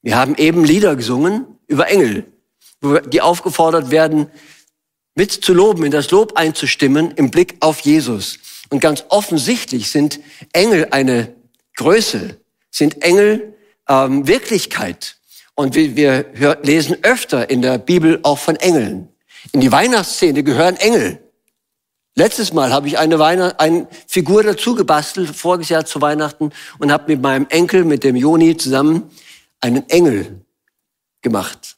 Wir 0.00 0.16
haben 0.16 0.34
eben 0.36 0.64
Lieder 0.64 0.96
gesungen 0.96 1.58
über 1.66 1.88
Engel, 1.88 2.32
die 3.12 3.20
aufgefordert 3.20 3.90
werden, 3.90 4.30
mit 5.14 5.32
zu 5.32 5.52
loben, 5.52 5.84
in 5.84 5.90
das 5.90 6.10
Lob 6.10 6.36
einzustimmen 6.36 7.12
im 7.12 7.30
Blick 7.30 7.56
auf 7.60 7.80
Jesus. 7.80 8.38
Und 8.70 8.80
ganz 8.80 9.04
offensichtlich 9.08 9.90
sind 9.90 10.20
Engel 10.52 10.88
eine 10.90 11.34
Größe, 11.76 12.38
sind 12.70 13.02
Engel 13.02 13.54
ähm, 13.88 14.26
Wirklichkeit. 14.26 15.16
Und 15.54 15.74
wir, 15.74 15.96
wir 15.96 16.26
hör, 16.34 16.58
lesen 16.62 16.96
öfter 17.02 17.50
in 17.50 17.60
der 17.60 17.78
Bibel 17.78 18.20
auch 18.22 18.38
von 18.38 18.56
Engeln. 18.56 19.08
In 19.52 19.60
die 19.60 19.70
Weihnachtsszene 19.70 20.42
gehören 20.42 20.76
Engel. 20.76 21.18
Letztes 22.14 22.52
Mal 22.52 22.72
habe 22.72 22.88
ich 22.88 22.98
eine, 22.98 23.18
Weihnacht, 23.18 23.58
eine 23.58 23.88
Figur 24.06 24.42
dazu 24.42 24.74
gebastelt, 24.74 25.34
voriges 25.34 25.70
Jahr 25.70 25.84
zu 25.84 26.00
Weihnachten, 26.00 26.50
und 26.78 26.92
habe 26.92 27.12
mit 27.12 27.22
meinem 27.22 27.46
Enkel, 27.48 27.84
mit 27.84 28.04
dem 28.04 28.16
Joni 28.16 28.56
zusammen, 28.56 29.10
einen 29.60 29.88
Engel 29.88 30.42
gemacht. 31.22 31.76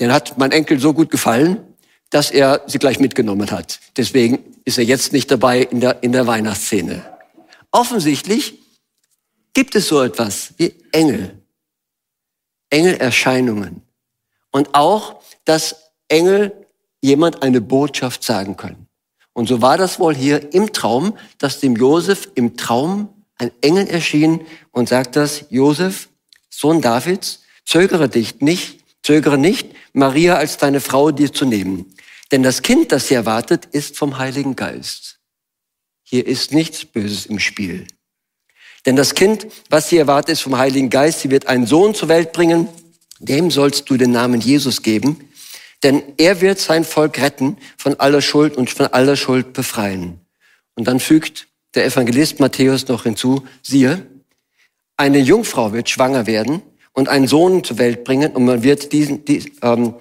Den 0.00 0.12
hat 0.12 0.36
mein 0.38 0.52
Enkel 0.52 0.78
so 0.78 0.92
gut 0.92 1.10
gefallen, 1.10 1.73
dass 2.10 2.30
er 2.30 2.62
sie 2.66 2.78
gleich 2.78 3.00
mitgenommen 3.00 3.50
hat. 3.50 3.80
Deswegen 3.96 4.38
ist 4.64 4.78
er 4.78 4.84
jetzt 4.84 5.12
nicht 5.12 5.30
dabei 5.30 5.60
in 5.60 5.80
der, 5.80 6.02
in 6.02 6.12
der 6.12 6.26
Weihnachtsszene. 6.26 7.04
Offensichtlich 7.70 8.54
gibt 9.52 9.74
es 9.74 9.88
so 9.88 10.02
etwas 10.02 10.54
wie 10.58 10.74
Engel. 10.92 11.42
Engelerscheinungen. 12.70 13.82
Und 14.50 14.74
auch, 14.74 15.20
dass 15.44 15.90
Engel 16.08 16.52
jemand 17.00 17.42
eine 17.42 17.60
Botschaft 17.60 18.22
sagen 18.22 18.56
können. 18.56 18.86
Und 19.32 19.48
so 19.48 19.60
war 19.60 19.76
das 19.76 19.98
wohl 19.98 20.14
hier 20.14 20.52
im 20.54 20.72
Traum, 20.72 21.18
dass 21.38 21.60
dem 21.60 21.76
Josef 21.76 22.28
im 22.34 22.56
Traum 22.56 23.08
ein 23.36 23.50
Engel 23.60 23.88
erschien 23.88 24.40
und 24.70 24.88
sagt 24.88 25.16
das, 25.16 25.44
Josef, 25.50 26.08
Sohn 26.48 26.80
Davids, 26.80 27.42
zögere 27.64 28.08
dich 28.08 28.40
nicht, 28.40 28.80
zögere 29.02 29.36
nicht, 29.38 29.68
Maria 29.92 30.36
als 30.36 30.56
deine 30.56 30.80
Frau 30.80 31.10
dir 31.10 31.32
zu 31.32 31.44
nehmen. 31.44 31.93
Denn 32.34 32.42
das 32.42 32.62
Kind, 32.62 32.90
das 32.90 33.06
sie 33.06 33.14
erwartet, 33.14 33.66
ist 33.66 33.96
vom 33.96 34.18
Heiligen 34.18 34.56
Geist. 34.56 35.20
Hier 36.02 36.26
ist 36.26 36.50
nichts 36.50 36.84
Böses 36.84 37.26
im 37.26 37.38
Spiel. 37.38 37.86
Denn 38.86 38.96
das 38.96 39.14
Kind, 39.14 39.46
was 39.70 39.88
sie 39.88 39.98
erwartet, 39.98 40.30
ist 40.32 40.40
vom 40.40 40.58
Heiligen 40.58 40.90
Geist. 40.90 41.20
Sie 41.20 41.30
wird 41.30 41.46
einen 41.46 41.64
Sohn 41.64 41.94
zur 41.94 42.08
Welt 42.08 42.32
bringen. 42.32 42.66
Dem 43.20 43.52
sollst 43.52 43.88
du 43.88 43.96
den 43.96 44.10
Namen 44.10 44.40
Jesus 44.40 44.82
geben. 44.82 45.30
Denn 45.84 46.02
er 46.16 46.40
wird 46.40 46.58
sein 46.58 46.82
Volk 46.82 47.20
retten 47.20 47.56
von 47.76 48.00
aller 48.00 48.20
Schuld 48.20 48.56
und 48.56 48.68
von 48.68 48.88
aller 48.88 49.14
Schuld 49.14 49.52
befreien. 49.52 50.18
Und 50.74 50.88
dann 50.88 50.98
fügt 50.98 51.46
der 51.76 51.84
Evangelist 51.84 52.40
Matthäus 52.40 52.88
noch 52.88 53.04
hinzu, 53.04 53.46
siehe, 53.62 54.04
eine 54.96 55.18
Jungfrau 55.18 55.72
wird 55.72 55.88
schwanger 55.88 56.26
werden 56.26 56.62
und 56.94 57.08
einen 57.08 57.28
Sohn 57.28 57.62
zur 57.62 57.78
Welt 57.78 58.02
bringen 58.02 58.32
und 58.32 58.44
man 58.44 58.64
wird 58.64 58.90
diesen, 58.90 59.24
die, 59.24 59.52
ähm, 59.62 59.94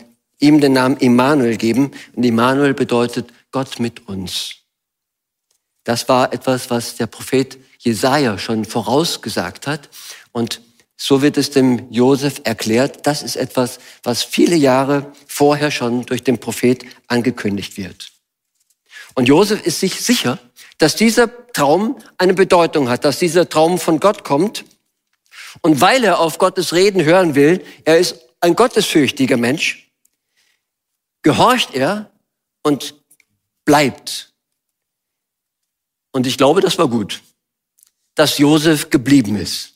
ihm 0.44 0.60
den 0.60 0.74
Namen 0.74 0.98
Immanuel 0.98 1.58
geben. 1.58 1.92
Und 2.16 2.24
Immanuel 2.24 2.74
bedeutet 2.74 3.32
Gott 3.52 3.80
mit 3.80 4.08
uns. 4.08 4.56
Das 5.84 6.08
war 6.08 6.32
etwas, 6.32 6.70
was 6.70 6.96
der 6.96 7.08
Prophet 7.08 7.58
Jesaja 7.80 8.38
schon 8.38 8.66
vorausgesagt 8.66 9.68
hat. 9.68 9.90
Und 10.32 10.62
so 10.96 11.22
wird 11.22 11.38
es 11.38 11.50
dem 11.50 11.92
Josef 11.92 12.42
erklärt. 12.44 13.06
Das 13.08 13.24
ist 13.24 13.36
etwas, 13.36 13.80
was 14.04 14.24
viele 14.24 14.56
Jahre 14.56 15.12
vorher 15.28 15.72
schon 15.72 16.06
durch 16.06 16.24
den 16.24 16.40
Prophet 16.40 16.86
angekündigt 17.08 17.78
wird. 17.78 18.12
Und 19.16 19.28
Josef 19.28 19.66
ist 19.66 19.80
sich 19.80 20.02
sicher, 20.02 20.40
dass 20.78 20.96
dieser 20.96 21.30
Traum 21.54 21.98
eine 22.18 22.34
Bedeutung 22.34 22.90
hat, 22.90 23.06
dass 23.06 23.20
dieser 23.20 23.50
Traum 23.50 23.80
von 23.80 24.00
Gott 24.00 24.24
kommt. 24.24 24.66
Und 25.62 25.82
weil 25.82 26.04
er 26.04 26.20
auf 26.20 26.38
Gottes 26.38 26.74
Reden 26.74 27.04
hören 27.04 27.36
will, 27.36 27.64
er 27.86 28.00
ist 28.00 28.18
ein 28.40 28.56
gottesfürchtiger 28.56 29.38
Mensch, 29.38 29.93
gehorcht 31.24 31.74
er 31.74 32.12
und 32.62 32.96
bleibt. 33.66 34.34
Und 36.12 36.28
ich 36.28 36.38
glaube, 36.38 36.62
das 36.62 36.78
war 36.78 36.88
gut 36.88 37.22
dass 38.16 38.38
Josef 38.38 38.90
geblieben 38.90 39.36
ist. 39.36 39.74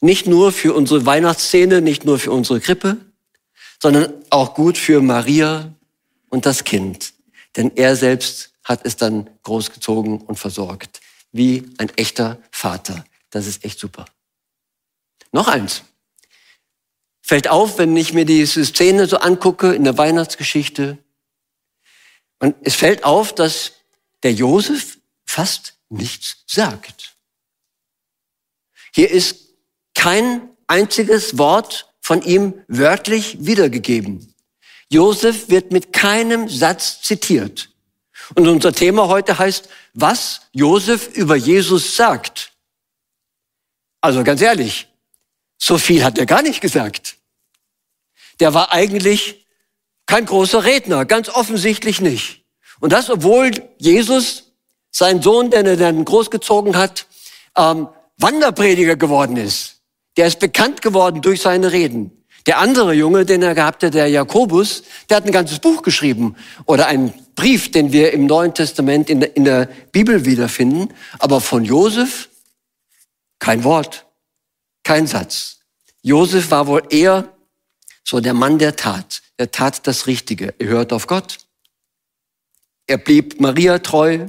Nicht 0.00 0.26
nur 0.26 0.52
für 0.52 0.74
unsere 0.74 1.04
Weihnachtsszene, 1.06 1.80
nicht 1.80 2.04
nur 2.04 2.18
für 2.18 2.32
unsere 2.32 2.60
Krippe, 2.60 2.96
sondern 3.82 4.12
auch 4.30 4.54
gut 4.54 4.78
für 4.78 5.00
Maria 5.02 5.74
und 6.28 6.46
das 6.46 6.64
Kind. 6.64 7.12
Denn 7.56 7.72
er 7.76 7.96
selbst 7.96 8.52
hat 8.64 8.80
es 8.84 8.96
dann 8.96 9.28
großgezogen 9.42 10.18
und 10.18 10.38
versorgt. 10.38 11.00
Wie 11.32 11.68
ein 11.78 11.90
echter 11.96 12.38
Vater. 12.50 13.04
Das 13.30 13.46
ist 13.46 13.64
echt 13.64 13.78
super. 13.78 14.04
Noch 15.32 15.48
eins. 15.48 15.82
Fällt 17.22 17.48
auf, 17.48 17.78
wenn 17.78 17.96
ich 17.96 18.12
mir 18.12 18.24
diese 18.24 18.64
Szene 18.64 19.06
so 19.06 19.18
angucke 19.18 19.72
in 19.72 19.84
der 19.84 19.98
Weihnachtsgeschichte. 19.98 20.98
Und 22.38 22.56
es 22.62 22.74
fällt 22.74 23.04
auf, 23.04 23.34
dass 23.34 23.72
der 24.22 24.32
Josef 24.32 24.98
fast 25.26 25.74
nichts 25.88 26.44
sagt. 26.46 27.16
Hier 28.92 29.10
ist 29.10 29.50
kein 29.94 30.48
einziges 30.66 31.38
Wort 31.38 31.92
von 32.00 32.22
ihm 32.22 32.54
wörtlich 32.68 33.44
wiedergegeben. 33.44 34.34
Josef 34.88 35.48
wird 35.48 35.70
mit 35.70 35.92
keinem 35.92 36.48
Satz 36.48 37.02
zitiert. 37.02 37.70
Und 38.34 38.48
unser 38.48 38.72
Thema 38.72 39.08
heute 39.08 39.38
heißt, 39.38 39.68
was 39.94 40.42
Josef 40.52 41.08
über 41.14 41.36
Jesus 41.36 41.96
sagt. 41.96 42.52
Also 44.00 44.24
ganz 44.24 44.40
ehrlich, 44.40 44.88
so 45.60 45.78
viel 45.78 46.02
hat 46.02 46.18
er 46.18 46.26
gar 46.26 46.42
nicht 46.42 46.60
gesagt. 46.60 47.16
Der 48.40 48.54
war 48.54 48.72
eigentlich 48.72 49.46
kein 50.06 50.24
großer 50.24 50.64
Redner, 50.64 51.04
ganz 51.04 51.28
offensichtlich 51.28 52.00
nicht. 52.00 52.44
Und 52.80 52.92
das, 52.92 53.10
obwohl 53.10 53.50
Jesus, 53.78 54.52
sein 54.90 55.22
Sohn, 55.22 55.50
den 55.50 55.66
er 55.66 55.76
dann 55.76 56.04
großgezogen 56.04 56.76
hat, 56.76 57.06
ähm, 57.56 57.88
Wanderprediger 58.16 58.96
geworden 58.96 59.36
ist. 59.36 59.76
Der 60.16 60.26
ist 60.26 60.40
bekannt 60.40 60.82
geworden 60.82 61.22
durch 61.22 61.42
seine 61.42 61.72
Reden. 61.72 62.24
Der 62.46 62.58
andere 62.58 62.94
Junge, 62.94 63.26
den 63.26 63.42
er 63.42 63.54
gehabt 63.54 63.82
hat, 63.82 63.94
der 63.94 64.08
Jakobus, 64.08 64.82
der 65.08 65.18
hat 65.18 65.26
ein 65.26 65.32
ganzes 65.32 65.58
Buch 65.58 65.82
geschrieben 65.82 66.36
oder 66.64 66.86
einen 66.86 67.12
Brief, 67.36 67.70
den 67.70 67.92
wir 67.92 68.12
im 68.12 68.26
Neuen 68.26 68.54
Testament 68.54 69.10
in 69.10 69.20
der, 69.20 69.36
in 69.36 69.44
der 69.44 69.68
Bibel 69.92 70.24
wiederfinden. 70.24 70.92
Aber 71.18 71.40
von 71.40 71.64
Josef 71.64 72.30
kein 73.38 73.62
Wort, 73.64 74.06
kein 74.90 75.06
Satz. 75.06 75.58
Josef 76.02 76.50
war 76.50 76.66
wohl 76.66 76.82
eher 76.90 77.28
so 78.02 78.18
der 78.18 78.34
Mann 78.34 78.58
der 78.58 78.74
Tat. 78.74 79.22
Er 79.36 79.52
tat 79.52 79.86
das 79.86 80.08
Richtige. 80.08 80.52
Er 80.58 80.66
hört 80.66 80.92
auf 80.92 81.06
Gott. 81.06 81.38
Er 82.88 82.98
blieb 82.98 83.40
Maria 83.40 83.78
treu. 83.78 84.26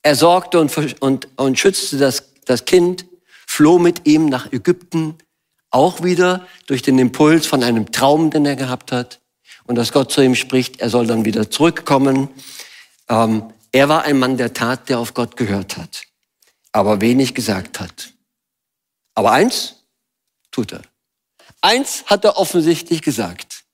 Er 0.00 0.14
sorgte 0.14 0.60
und, 0.60 1.02
und, 1.02 1.26
und 1.34 1.58
schützte 1.58 1.98
das, 1.98 2.22
das 2.44 2.66
Kind, 2.66 3.04
floh 3.48 3.80
mit 3.80 4.06
ihm 4.06 4.26
nach 4.26 4.52
Ägypten, 4.52 5.18
auch 5.70 6.04
wieder 6.04 6.46
durch 6.68 6.82
den 6.82 7.00
Impuls 7.00 7.44
von 7.44 7.64
einem 7.64 7.90
Traum, 7.90 8.30
den 8.30 8.46
er 8.46 8.54
gehabt 8.54 8.92
hat. 8.92 9.18
Und 9.64 9.74
dass 9.74 9.90
Gott 9.90 10.12
zu 10.12 10.20
ihm 10.20 10.36
spricht, 10.36 10.80
er 10.80 10.88
soll 10.88 11.08
dann 11.08 11.24
wieder 11.24 11.50
zurückkommen. 11.50 12.28
Ähm, 13.08 13.52
er 13.72 13.88
war 13.88 14.04
ein 14.04 14.20
Mann 14.20 14.36
der 14.36 14.54
Tat, 14.54 14.88
der 14.88 15.00
auf 15.00 15.14
Gott 15.14 15.36
gehört 15.36 15.76
hat, 15.76 16.04
aber 16.70 17.00
wenig 17.00 17.34
gesagt 17.34 17.80
hat. 17.80 18.13
Aber 19.14 19.32
eins 19.32 19.76
tut 20.50 20.72
er. 20.72 20.82
Eins 21.60 22.04
hat 22.06 22.24
er 22.24 22.36
offensichtlich 22.36 23.02
gesagt. 23.02 23.64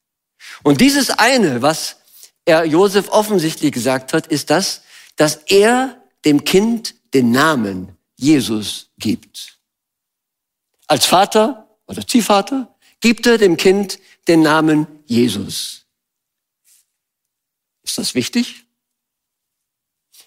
Und 0.63 0.81
dieses 0.81 1.11
eine, 1.11 1.63
was 1.63 1.97
er 2.45 2.65
Josef 2.65 3.09
offensichtlich 3.09 3.73
gesagt 3.73 4.13
hat, 4.13 4.27
ist 4.27 4.51
das, 4.51 4.83
dass 5.17 5.37
er 5.47 6.01
dem 6.25 6.45
Kind 6.45 6.95
den 7.15 7.31
Namen 7.31 7.97
Jesus 8.17 8.91
gibt. 8.99 9.59
Als 10.87 11.07
Vater 11.07 11.69
oder 11.87 12.07
Ziehvater 12.07 12.75
gibt 13.01 13.27
er 13.27 13.39
dem 13.39 13.57
Kind 13.57 13.99
den 14.29 14.43
Namen 14.43 14.87
Jesus. 15.07 15.87
Ist 17.83 17.99
das 17.99 18.15
wichtig? 18.15 18.67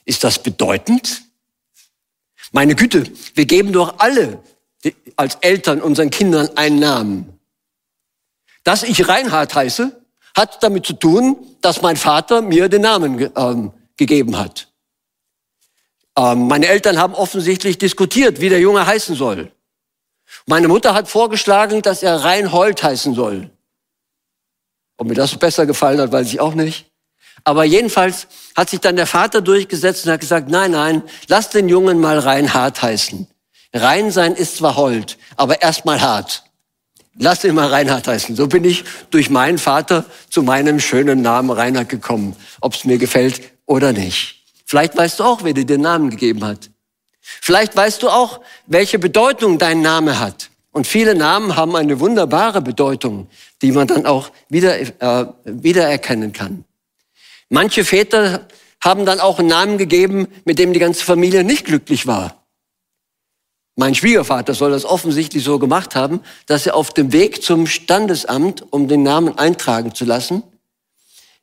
Ist 0.05 0.23
das 0.23 0.41
bedeutend? 0.41 1.23
Meine 2.51 2.75
Güte, 2.75 3.11
wir 3.35 3.45
geben 3.45 3.71
doch 3.71 3.99
alle 3.99 4.43
als 5.15 5.35
Eltern 5.41 5.81
unseren 5.81 6.09
Kindern 6.09 6.49
einen 6.55 6.79
Namen. 6.79 7.39
Dass 8.63 8.83
ich 8.83 9.07
Reinhard 9.07 9.53
heiße, 9.53 10.01
hat 10.35 10.63
damit 10.63 10.85
zu 10.85 10.93
tun, 10.93 11.37
dass 11.61 11.81
mein 11.81 11.97
Vater 11.97 12.41
mir 12.41 12.69
den 12.69 12.81
Namen 12.81 13.31
ähm, 13.35 13.71
gegeben 13.97 14.37
hat. 14.37 14.67
Ähm, 16.17 16.47
meine 16.47 16.67
Eltern 16.67 16.97
haben 16.97 17.13
offensichtlich 17.13 17.77
diskutiert, 17.77 18.39
wie 18.41 18.49
der 18.49 18.59
Junge 18.59 18.85
heißen 18.85 19.15
soll. 19.15 19.51
Meine 20.45 20.67
Mutter 20.67 20.93
hat 20.93 21.07
vorgeschlagen, 21.07 21.81
dass 21.81 22.03
er 22.03 22.23
Reinhold 22.23 22.83
heißen 22.83 23.13
soll. 23.13 23.49
Ob 24.97 25.07
mir 25.07 25.15
das 25.15 25.37
besser 25.37 25.65
gefallen 25.65 25.99
hat, 25.99 26.11
weiß 26.11 26.27
ich 26.27 26.39
auch 26.39 26.53
nicht. 26.53 26.91
Aber 27.43 27.63
jedenfalls 27.63 28.27
hat 28.55 28.69
sich 28.69 28.79
dann 28.79 28.95
der 28.95 29.07
Vater 29.07 29.41
durchgesetzt 29.41 30.05
und 30.05 30.11
hat 30.11 30.21
gesagt, 30.21 30.49
nein, 30.49 30.71
nein, 30.71 31.03
lass 31.27 31.49
den 31.49 31.67
Jungen 31.67 31.99
mal 31.99 32.19
Reinhard 32.19 32.81
heißen. 32.81 33.27
Rein 33.73 34.11
sein 34.11 34.35
ist 34.35 34.57
zwar 34.57 34.75
Hold, 34.75 35.17
aber 35.35 35.61
erstmal 35.61 36.01
hart. 36.01 36.43
Lass 37.17 37.43
ihn 37.43 37.55
mal 37.55 37.67
Reinhard 37.67 38.07
heißen. 38.07 38.35
So 38.35 38.47
bin 38.47 38.63
ich 38.63 38.83
durch 39.11 39.29
meinen 39.29 39.57
Vater 39.57 40.05
zu 40.29 40.41
meinem 40.41 40.79
schönen 40.79 41.21
Namen 41.21 41.51
Reinhard 41.51 41.89
gekommen, 41.89 42.35
ob 42.61 42.73
es 42.73 42.85
mir 42.85 42.97
gefällt 42.97 43.41
oder 43.65 43.93
nicht. 43.93 44.43
Vielleicht 44.65 44.97
weißt 44.97 45.19
du 45.19 45.23
auch, 45.23 45.43
wer 45.43 45.53
dir 45.53 45.65
den 45.65 45.81
Namen 45.81 46.09
gegeben 46.09 46.43
hat. 46.43 46.69
Vielleicht 47.21 47.75
weißt 47.75 48.01
du 48.01 48.09
auch, 48.09 48.41
welche 48.65 48.99
Bedeutung 48.99 49.57
dein 49.57 49.81
Name 49.81 50.19
hat. 50.19 50.49
Und 50.71 50.87
viele 50.87 51.13
Namen 51.13 51.55
haben 51.55 51.75
eine 51.75 51.99
wunderbare 51.99 52.61
Bedeutung, 52.61 53.27
die 53.61 53.71
man 53.71 53.87
dann 53.87 54.07
auch 54.07 54.31
wieder, 54.49 54.79
äh, 54.79 55.27
wiedererkennen 55.45 56.33
kann. 56.33 56.65
Manche 57.49 57.85
Väter 57.85 58.47
haben 58.81 59.05
dann 59.05 59.19
auch 59.19 59.37
einen 59.37 59.49
Namen 59.49 59.77
gegeben, 59.77 60.27
mit 60.45 60.57
dem 60.57 60.73
die 60.73 60.79
ganze 60.79 61.05
Familie 61.05 61.43
nicht 61.43 61.65
glücklich 61.65 62.07
war. 62.07 62.42
Mein 63.75 63.95
Schwiegervater 63.95 64.53
soll 64.53 64.71
das 64.71 64.85
offensichtlich 64.85 65.43
so 65.43 65.57
gemacht 65.57 65.95
haben, 65.95 66.21
dass 66.45 66.67
er 66.67 66.75
auf 66.75 66.93
dem 66.93 67.11
Weg 67.11 67.41
zum 67.41 67.65
Standesamt, 67.65 68.63
um 68.71 68.87
den 68.87 69.01
Namen 69.01 69.37
eintragen 69.37 69.95
zu 69.95 70.05
lassen, 70.05 70.43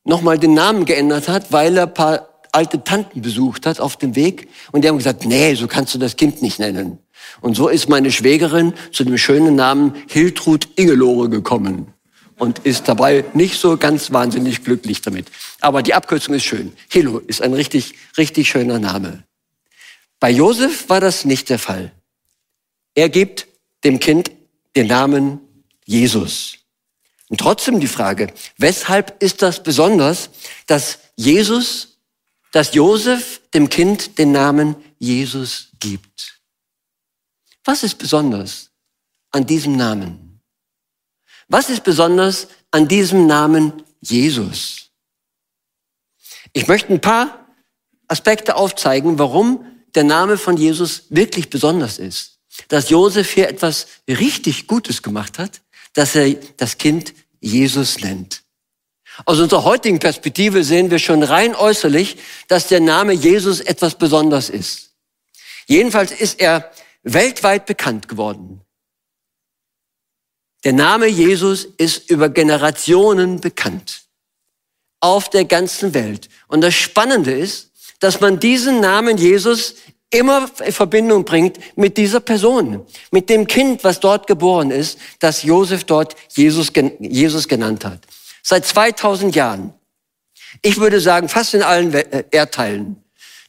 nochmal 0.05 0.39
den 0.39 0.55
Namen 0.55 0.85
geändert 0.85 1.29
hat, 1.29 1.51
weil 1.53 1.77
er 1.77 1.89
paar 1.89 2.29
alte 2.53 2.83
Tanten 2.83 3.23
besucht 3.23 3.67
hat 3.67 3.81
auf 3.81 3.97
dem 3.97 4.15
Weg 4.15 4.49
und 4.73 4.83
die 4.83 4.89
haben 4.89 4.99
gesagt, 4.99 5.25
nee, 5.25 5.55
so 5.55 5.67
kannst 5.67 5.95
du 5.95 5.99
das 5.99 6.17
Kind 6.17 6.43
nicht 6.43 6.59
nennen. 6.59 6.99
Und 7.41 7.57
so 7.57 7.69
ist 7.69 7.89
meine 7.89 8.11
Schwägerin 8.11 8.75
zu 8.93 9.05
dem 9.05 9.19
schönen 9.19 9.57
Namen 9.57 9.95
Hiltrud 10.09 10.69
Ingelore 10.77 11.29
gekommen 11.29 11.93
und 12.39 12.61
ist 12.61 12.89
dabei 12.89 13.25
nicht 13.35 13.61
so 13.61 13.77
ganz 13.77 14.13
wahnsinnig 14.13 14.65
glücklich 14.65 15.03
damit. 15.03 15.27
Aber 15.61 15.83
die 15.83 15.95
Abkürzung 15.95 16.35
ist 16.35 16.45
schön. 16.45 16.73
Hilo 16.89 17.19
ist 17.19 17.43
ein 17.43 17.55
richtig, 17.55 17.95
richtig 18.17 18.49
schöner 18.49 18.79
Name. 18.79 19.25
Bei 20.19 20.31
Josef 20.31 20.89
war 20.89 21.01
das 21.01 21.25
nicht 21.25 21.51
der 21.51 21.59
Fall. 21.59 21.93
Er 22.95 23.09
gibt 23.09 23.47
dem 23.85 24.01
Kind 24.01 24.31
den 24.77 24.87
Namen 24.87 25.41
Jesus. 25.85 26.59
Und 27.29 27.39
trotzdem 27.39 27.81
die 27.81 27.87
Frage, 27.87 28.33
weshalb 28.59 29.23
ist 29.23 29.43
das 29.43 29.63
besonders, 29.63 30.31
dass 30.67 30.99
Jesus 31.17 31.91
dass 32.53 32.75
Josef 32.75 33.41
dem 33.55 33.69
Kind 33.69 34.19
den 34.19 34.33
Namen 34.33 34.77
Jesus 34.99 35.69
gibt. 35.79 36.41
Was 37.65 37.83
ist 37.83 37.99
besonders 37.99 38.71
an 39.31 39.47
diesem 39.47 39.77
Namen? 39.77 40.41
Was 41.49 41.71
ist 41.71 41.85
besonders 41.85 42.49
an 42.71 42.89
diesem 42.89 43.27
Namen 43.27 43.85
Jesus? 44.01 44.91
Ich 46.53 46.67
möchte 46.67 46.93
ein 46.93 47.01
paar 47.01 47.47
Aspekte 48.09 48.57
aufzeigen, 48.57 49.19
warum 49.19 49.65
der 49.95 50.05
Name 50.05 50.37
von 50.37 50.57
Jesus 50.57 51.05
wirklich 51.11 51.51
besonders 51.51 51.99
ist. 51.99 52.40
Dass 52.69 52.91
Josef 52.91 53.31
hier 53.31 53.49
etwas 53.49 53.87
richtig 54.09 54.67
Gutes 54.67 55.03
gemacht 55.03 55.39
hat, 55.39 55.61
dass 55.95 56.15
er 56.15 56.35
das 56.57 56.79
Kind 56.79 57.15
Jesus 57.41 58.01
nennt. 58.01 58.43
Aus 59.25 59.39
unserer 59.39 59.65
heutigen 59.65 59.99
Perspektive 59.99 60.65
sehen 60.65 60.91
wir 60.91 60.99
schon 60.99 61.23
rein 61.23 61.55
äußerlich, 61.55 62.17
dass 62.49 62.69
der 62.69 62.81
Name 62.81 63.13
Jesus 63.13 63.61
etwas 63.61 63.97
Besonderes 63.97 64.49
ist. 64.49 64.91
Jedenfalls 65.67 66.13
ist 66.13 66.41
er 66.41 66.71
weltweit 67.03 67.67
bekannt 67.67 68.09
geworden. 68.09 68.63
Der 70.65 70.73
Name 70.73 71.07
Jesus 71.07 71.65
ist 71.65 72.11
über 72.11 72.29
Generationen 72.29 73.41
bekannt. 73.41 74.03
Auf 75.01 75.31
der 75.31 75.47
ganzen 75.47 75.95
Welt. 75.95 76.29
Und 76.49 76.61
das 76.61 76.75
Spannende 76.75 77.33
ist, 77.33 77.71
dass 78.01 78.21
man 78.21 78.41
diesen 78.41 78.81
Namen 78.81 79.17
Jesus 79.17 79.77
immer 80.11 80.51
in 80.65 80.73
Verbindung 80.73 81.25
bringt 81.25 81.59
mit 81.77 81.97
dieser 81.97 82.21
Person, 82.21 82.85
mit 83.11 83.31
dem 83.31 83.47
Kind, 83.47 83.85
was 83.85 84.01
dort 84.01 84.27
geboren 84.27 84.71
ist, 84.71 84.99
das 85.21 85.43
Josef 85.43 85.85
dort 85.85 86.17
Jesus, 86.31 86.73
Jesus 86.99 87.49
genannt 87.49 87.85
hat. 87.85 88.01
Seit 88.43 88.67
2000 88.67 89.35
Jahren. 89.35 89.73
Ich 90.63 90.81
würde 90.81 91.01
sagen, 91.01 91.29
fast 91.29 91.55
in 91.55 91.63
allen 91.63 91.93
äh, 91.95 92.25
Erdteilen. 92.31 93.03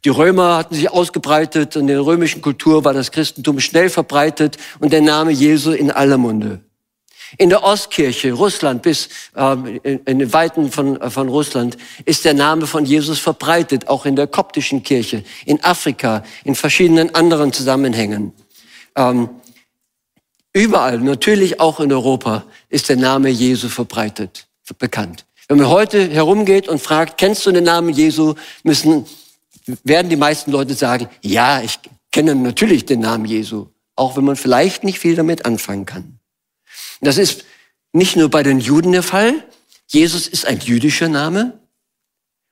Die 0.06 0.10
Römer 0.10 0.58
hatten 0.58 0.76
sich 0.76 0.90
ausgebreitet 0.90 1.76
und 1.76 1.84
in 1.84 1.88
der 1.88 2.06
römischen 2.06 2.42
Kultur 2.42 2.84
war 2.84 2.94
das 2.94 3.12
Christentum 3.12 3.60
schnell 3.60 3.90
verbreitet 3.90 4.58
und 4.80 4.94
der 4.94 5.02
Name 5.02 5.32
Jesu 5.32 5.72
in 5.72 5.92
aller 5.92 6.18
Munde. 6.18 6.62
In 7.38 7.50
der 7.50 7.64
Ostkirche, 7.64 8.34
Russland 8.34 8.82
bis 8.82 9.10
ähm, 9.36 9.80
in, 9.84 10.20
den 10.20 10.34
Weiten 10.34 10.72
von, 10.72 11.12
von 11.12 11.30
Russland, 11.30 11.78
ist 12.06 12.26
der 12.26 12.34
Name 12.34 12.68
von 12.68 12.86
Jesus 12.86 13.20
verbreitet, 13.20 13.88
auch 13.88 14.06
in 14.06 14.16
der 14.16 14.28
koptischen 14.28 14.84
Kirche, 14.84 15.24
in 15.46 15.64
Afrika, 15.64 16.24
in 16.44 16.56
verschiedenen 16.56 17.14
anderen 17.16 17.54
Zusammenhängen. 17.54 18.34
Ähm, 18.96 19.30
überall, 20.54 21.00
natürlich 21.00 21.60
auch 21.60 21.80
in 21.80 21.92
Europa, 21.92 22.44
ist 22.70 22.90
der 22.90 22.98
Name 22.98 23.30
Jesu 23.30 23.70
verbreitet 23.70 24.48
bekannt. 24.78 25.26
Wenn 25.48 25.58
man 25.58 25.70
heute 25.70 26.10
herumgeht 26.10 26.70
und 26.70 26.82
fragt, 26.82 27.18
kennst 27.18 27.46
du 27.46 27.52
den 27.52 27.66
Namen 27.66 27.90
Jesu, 27.90 28.36
müssen 28.64 29.06
werden 29.84 30.10
die 30.10 30.16
meisten 30.16 30.52
Leute 30.52 30.74
sagen, 30.74 31.10
ja, 31.22 31.62
ich 31.62 31.80
kenne 32.12 32.36
natürlich 32.36 32.86
den 32.86 33.02
Namen 33.02 33.26
Jesu, 33.26 33.68
auch 33.96 34.16
wenn 34.18 34.24
man 34.24 34.36
vielleicht 34.36 34.84
nicht 34.84 35.00
viel 35.00 35.16
damit 35.16 35.46
anfangen 35.46 35.86
kann. 35.86 36.21
Das 37.02 37.18
ist 37.18 37.46
nicht 37.92 38.16
nur 38.16 38.30
bei 38.30 38.44
den 38.44 38.60
Juden 38.60 38.92
der 38.92 39.04
Fall. 39.04 39.44
Jesus 39.88 40.28
ist 40.28 40.46
ein 40.46 40.60
jüdischer 40.60 41.10
Name. 41.10 41.60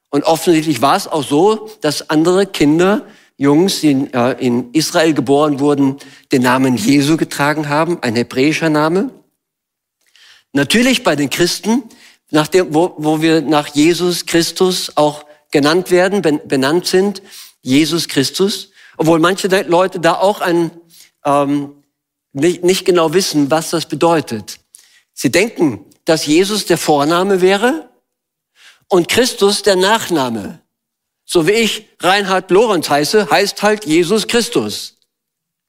Und 0.09 0.23
offensichtlich 0.23 0.81
war 0.81 0.97
es 0.97 1.07
auch 1.07 1.23
so, 1.23 1.69
dass 1.81 2.09
andere 2.09 2.47
Kinder, 2.47 3.05
Jungs, 3.37 3.81
die 3.81 3.91
in, 3.91 4.13
äh, 4.13 4.31
in 4.33 4.73
Israel 4.73 5.13
geboren 5.13 5.59
wurden, 5.59 5.97
den 6.31 6.41
Namen 6.41 6.75
Jesu 6.75 7.15
getragen 7.15 7.69
haben, 7.69 8.01
ein 8.01 8.15
hebräischer 8.15 8.69
Name. 8.69 9.11
Natürlich 10.51 11.03
bei 11.03 11.15
den 11.15 11.29
Christen, 11.29 11.83
nach 12.31 12.47
dem, 12.47 12.73
wo, 12.73 12.95
wo 12.97 13.21
wir 13.21 13.41
nach 13.41 13.67
Jesus 13.67 14.25
Christus 14.25 14.91
auch 14.95 15.25
genannt 15.51 15.91
werden, 15.91 16.21
benannt 16.47 16.87
sind, 16.87 17.21
Jesus 17.61 18.07
Christus, 18.07 18.71
obwohl 18.97 19.19
manche 19.19 19.47
Leute 19.63 19.99
da 19.99 20.15
auch 20.15 20.41
ein, 20.41 20.71
ähm, 21.25 21.78
nicht, 22.33 22.63
nicht 22.63 22.85
genau 22.85 23.13
wissen, 23.13 23.51
was 23.51 23.71
das 23.71 23.85
bedeutet. 23.85 24.59
Sie 25.13 25.31
denken, 25.31 25.85
dass 26.05 26.25
Jesus 26.25 26.65
der 26.65 26.77
Vorname 26.77 27.41
wäre 27.41 27.89
und 28.87 29.07
Christus 29.07 29.63
der 29.63 29.75
Nachname. 29.75 30.61
So 31.25 31.47
wie 31.47 31.51
ich 31.51 31.87
Reinhard 31.99 32.49
Lorenz 32.49 32.89
heiße, 32.89 33.29
heißt 33.29 33.61
halt 33.61 33.85
Jesus 33.85 34.27
Christus. 34.27 34.95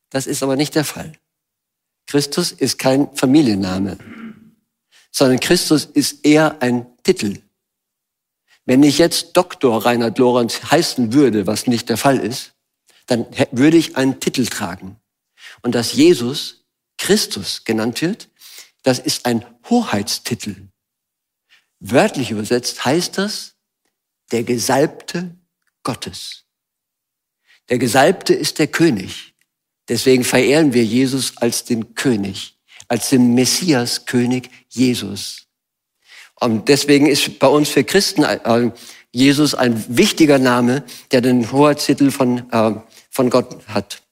Das 0.09 0.27
ist 0.27 0.43
aber 0.43 0.57
nicht 0.57 0.75
der 0.75 0.85
Fall. 0.85 1.13
Christus 2.07 2.53
ist 2.53 2.79
kein 2.79 3.15
Familienname, 3.15 3.99
sondern 5.13 5.39
Christus 5.39 5.85
ist 5.85 6.25
eher 6.25 6.61
ein 6.61 6.87
Titel. 7.05 7.39
Wenn 8.65 8.83
ich 8.83 8.99
jetzt 8.99 9.37
Dr. 9.37 9.85
Reinhard 9.85 10.19
Lorenz 10.19 10.71
heißen 10.71 11.13
würde, 11.13 11.47
was 11.47 11.67
nicht 11.67 11.89
der 11.89 11.97
Fall 11.97 12.19
ist, 12.19 12.53
dann 13.07 13.27
würde 13.51 13.77
ich 13.77 13.97
einen 13.97 14.21
Titel 14.21 14.47
tragen. 14.47 14.97
Und 15.63 15.75
dass 15.75 15.93
Jesus 15.93 16.65
Christus 16.99 17.65
genannt 17.65 18.03
wird, 18.03 18.29
das 18.83 18.99
ist 18.99 19.27
ein 19.27 19.45
Hoheitstitel. 19.69 20.69
Wörtlich 21.81 22.31
übersetzt 22.31 22.85
heißt 22.85 23.19
das 23.19 23.55
der 24.33 24.45
Gesalbte 24.45 25.37
Gottes. 25.83 26.45
Der 27.69 27.79
Gesalbte 27.79 28.35
ist 28.35 28.59
der 28.59 28.67
König. 28.67 29.35
Deswegen 29.89 30.25
verehren 30.25 30.73
wir 30.73 30.85
Jesus 30.85 31.37
als 31.39 31.65
den 31.65 31.95
König, 31.95 32.59
als 32.89 33.11
den 33.11 33.35
Messias 33.35 34.07
König 34.07 34.51
Jesus. 34.69 35.47
Und 36.37 36.69
deswegen 36.69 37.07
ist 37.07 37.39
bei 37.39 37.49
uns 37.49 37.69
für 37.69 37.85
Christen 37.85 38.23
äh, 38.23 38.71
Jesus 39.13 39.55
ein 39.55 39.85
wichtiger 39.89 40.39
Name, 40.39 40.85
der 41.11 41.21
den 41.21 41.51
Hoheitstitel 41.51 42.11
von, 42.11 42.51
äh, 42.51 42.75
von 43.11 43.31
Gott 43.31 43.67
hat. 43.69 44.03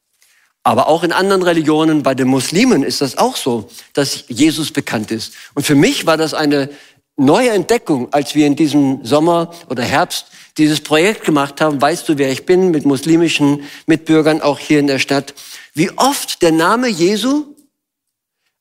Aber 0.68 0.88
auch 0.88 1.02
in 1.02 1.12
anderen 1.12 1.42
Religionen, 1.42 2.02
bei 2.02 2.14
den 2.14 2.28
Muslimen 2.28 2.82
ist 2.82 3.00
das 3.00 3.16
auch 3.16 3.36
so, 3.36 3.70
dass 3.94 4.24
Jesus 4.28 4.70
bekannt 4.70 5.10
ist. 5.10 5.32
Und 5.54 5.64
für 5.64 5.74
mich 5.74 6.04
war 6.04 6.18
das 6.18 6.34
eine 6.34 6.68
neue 7.16 7.48
Entdeckung, 7.52 8.12
als 8.12 8.34
wir 8.34 8.46
in 8.46 8.54
diesem 8.54 9.02
Sommer 9.02 9.54
oder 9.70 9.82
Herbst 9.82 10.26
dieses 10.58 10.82
Projekt 10.82 11.24
gemacht 11.24 11.62
haben, 11.62 11.80
weißt 11.80 12.06
du, 12.06 12.18
wer 12.18 12.30
ich 12.30 12.44
bin, 12.44 12.70
mit 12.70 12.84
muslimischen 12.84 13.62
Mitbürgern 13.86 14.42
auch 14.42 14.58
hier 14.58 14.78
in 14.78 14.88
der 14.88 14.98
Stadt, 14.98 15.32
wie 15.72 15.90
oft 15.96 16.42
der 16.42 16.52
Name 16.52 16.88
Jesu, 16.88 17.46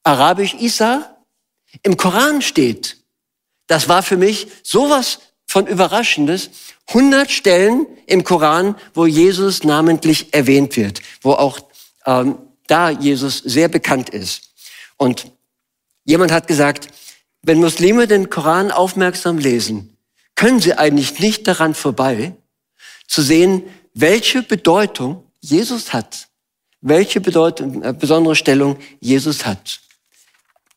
arabisch 0.04 0.54
Isa, 0.54 1.14
im 1.84 1.98
Koran 1.98 2.42
steht. 2.42 3.00
Das 3.68 3.90
war 3.90 4.02
für 4.02 4.16
mich 4.16 4.48
sowas 4.64 5.20
von 5.46 5.68
Überraschendes. 5.68 6.52
100 6.88 7.30
Stellen 7.30 7.86
im 8.06 8.24
Koran, 8.24 8.78
wo 8.94 9.06
Jesus 9.06 9.66
namentlich 9.66 10.34
erwähnt 10.34 10.78
wird, 10.78 11.02
wo 11.22 11.34
auch 11.34 11.67
ähm, 12.08 12.40
da 12.66 12.90
Jesus 12.90 13.38
sehr 13.40 13.68
bekannt 13.68 14.10
ist. 14.10 14.50
Und 14.98 15.32
jemand 16.06 16.32
hat 16.32 16.48
gesagt, 16.48 16.88
wenn 17.44 17.60
Muslime 17.60 18.08
den 18.08 18.30
Koran 18.30 18.72
aufmerksam 18.72 19.38
lesen, 19.38 19.96
können 20.36 20.60
sie 20.60 20.74
eigentlich 20.74 21.20
nicht 21.20 21.48
daran 21.48 21.76
vorbei, 21.76 22.34
zu 23.08 23.22
sehen, 23.22 23.64
welche 23.94 24.42
Bedeutung 24.42 25.24
Jesus 25.40 25.94
hat, 25.94 26.28
welche 26.82 27.22
Bedeutung, 27.22 27.84
äh, 27.84 27.94
besondere 27.94 28.36
Stellung 28.36 28.78
Jesus 29.00 29.46
hat. 29.46 29.80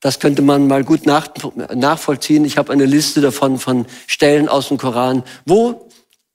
Das 0.01 0.19
könnte 0.19 0.43
man 0.43 0.67
mal 0.67 0.85
gut 0.85 1.05
nach, 1.07 1.29
nachvollziehen. 1.75 2.45
Ich 2.45 2.57
habe 2.57 2.73
eine 2.73 2.87
Liste 2.87 3.21
davon 3.21 3.59
von 3.59 3.87
Stellen 4.07 4.49
aus 4.49 4.69
dem 4.69 4.79
Koran, 4.79 5.23
wo 5.45 5.91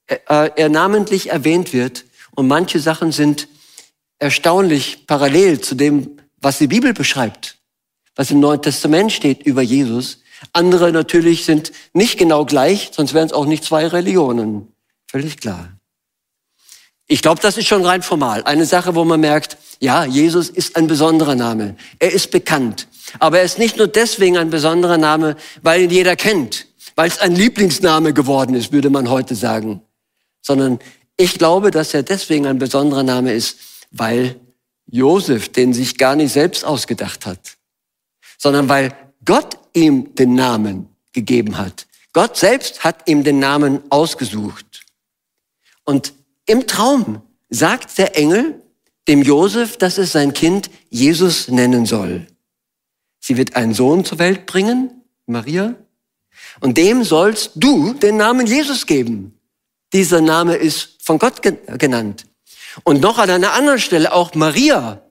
äh, 0.08 0.18
er 0.28 0.70
namentlich 0.70 1.32
erwähnt 1.32 1.74
wird. 1.74 2.06
Und 2.36 2.48
manche 2.48 2.80
Sachen 2.80 3.12
sind 3.12 3.48
erstaunlich 4.20 5.06
parallel 5.08 5.62
zu 5.62 5.76
dem, 5.76 6.18
was 6.40 6.58
die 6.58 6.68
Bibel 6.68 6.94
beschreibt, 6.94 7.58
was 8.16 8.32
im 8.32 8.40
Neuen 8.40 8.62
Testament 8.62 9.12
steht 9.12 9.44
über 9.44 9.62
Jesus. 9.62 10.20
Andere 10.54 10.92
natürlich 10.92 11.46
sind 11.46 11.72
nicht 11.94 12.18
genau 12.18 12.46
gleich, 12.46 12.92
sonst 12.94 13.14
wären 13.14 13.28
es 13.28 13.34
auch 13.34 13.46
nicht 13.46 13.64
zwei 13.64 13.88
Religionen. 13.88 14.68
Völlig 15.08 15.38
klar. 15.38 15.70
Ich 17.08 17.22
glaube, 17.22 17.42
das 17.42 17.58
ist 17.58 17.68
schon 17.68 17.86
rein 17.86 18.02
formal. 18.02 18.44
Eine 18.44 18.66
Sache, 18.66 18.96
wo 18.96 19.06
man 19.06 19.20
merkt, 19.20 19.58
ja, 19.80 20.06
Jesus 20.06 20.50
ist 20.50 20.76
ein 20.76 20.88
besonderer 20.88 21.36
Name. 21.36 21.76
Er 22.00 22.12
ist 22.12 22.32
bekannt. 22.32 22.88
Aber 23.20 23.40
er 23.40 23.46
ist 23.46 23.60
nicht 23.60 23.78
nur 23.78 23.88
deswegen 23.88 24.38
ein 24.38 24.50
besonderer 24.50 24.98
Name, 24.98 25.36
weil 25.62 25.82
ihn 25.82 25.92
jeder 25.92 26.16
kennt, 26.16 26.68
weil 26.96 27.08
es 27.08 27.20
ein 27.20 27.36
Lieblingsname 27.36 28.14
geworden 28.14 28.56
ist, 28.56 28.72
würde 28.72 28.90
man 28.90 29.10
heute 29.10 29.36
sagen. 29.36 29.82
Sondern 30.42 30.80
ich 31.16 31.38
glaube, 31.38 31.70
dass 31.70 31.94
er 31.94 32.04
deswegen 32.04 32.48
ein 32.48 32.58
besonderer 32.58 33.04
Name 33.04 33.34
ist, 33.34 33.58
weil 33.92 34.40
Josef 34.88 35.50
den 35.50 35.74
sich 35.74 35.98
gar 35.98 36.16
nicht 36.16 36.32
selbst 36.32 36.64
ausgedacht 36.64 37.26
hat, 37.26 37.58
sondern 38.38 38.70
weil 38.70 38.96
Gott 39.24 39.58
ihm 39.74 40.14
den 40.16 40.36
Namen 40.36 40.90
gegeben 41.14 41.58
hat. 41.58 41.88
Gott 42.14 42.38
selbst 42.38 42.84
hat 42.84 43.08
ihm 43.10 43.24
den 43.24 43.40
Namen 43.40 43.82
ausgesucht. 43.90 44.86
Und 45.84 46.14
im 46.46 46.68
Traum 46.68 47.22
sagt 47.50 47.98
der 47.98 48.18
Engel 48.18 48.62
dem 49.08 49.22
Josef, 49.22 49.78
dass 49.78 49.98
es 49.98 50.12
sein 50.12 50.34
Kind 50.34 50.70
Jesus 50.90 51.48
nennen 51.48 51.86
soll. 51.86 52.28
Sie 53.20 53.38
wird 53.38 53.56
einen 53.56 53.74
Sohn 53.74 54.06
zur 54.06 54.20
Welt 54.20 54.46
bringen, 54.46 55.02
Maria, 55.26 55.76
und 56.60 56.78
dem 56.78 57.04
sollst 57.04 57.52
du 57.56 57.94
den 57.94 58.18
Namen 58.18 58.46
Jesus 58.46 58.86
geben. 58.86 59.40
Dieser 59.94 60.22
Name 60.22 60.56
ist 60.56 61.04
von 61.04 61.20
Gott 61.20 61.42
genannt. 61.42 62.26
Und 62.84 63.02
noch 63.02 63.18
an 63.18 63.30
einer 63.30 63.54
anderen 63.54 63.80
Stelle, 63.80 64.14
auch 64.14 64.34
Maria 64.36 65.02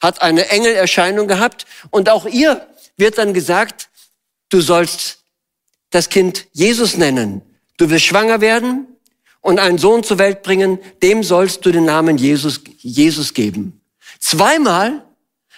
hat 0.00 0.22
eine 0.22 0.48
Engelerscheinung 0.48 1.28
gehabt 1.28 1.66
und 1.90 2.08
auch 2.08 2.26
ihr 2.26 2.66
wird 2.96 3.18
dann 3.18 3.34
gesagt, 3.34 3.90
du 4.48 4.60
sollst 4.60 5.18
das 5.90 6.08
Kind 6.08 6.46
Jesus 6.52 6.96
nennen. 6.96 7.42
Du 7.76 7.90
wirst 7.90 8.06
schwanger 8.06 8.40
werden 8.40 8.86
und 9.40 9.58
einen 9.58 9.78
Sohn 9.78 10.02
zur 10.02 10.18
Welt 10.18 10.42
bringen, 10.42 10.78
dem 11.02 11.22
sollst 11.22 11.64
du 11.64 11.72
den 11.72 11.84
Namen 11.84 12.16
Jesus, 12.16 12.60
Jesus 12.78 13.34
geben. 13.34 13.80
Zweimal 14.18 15.04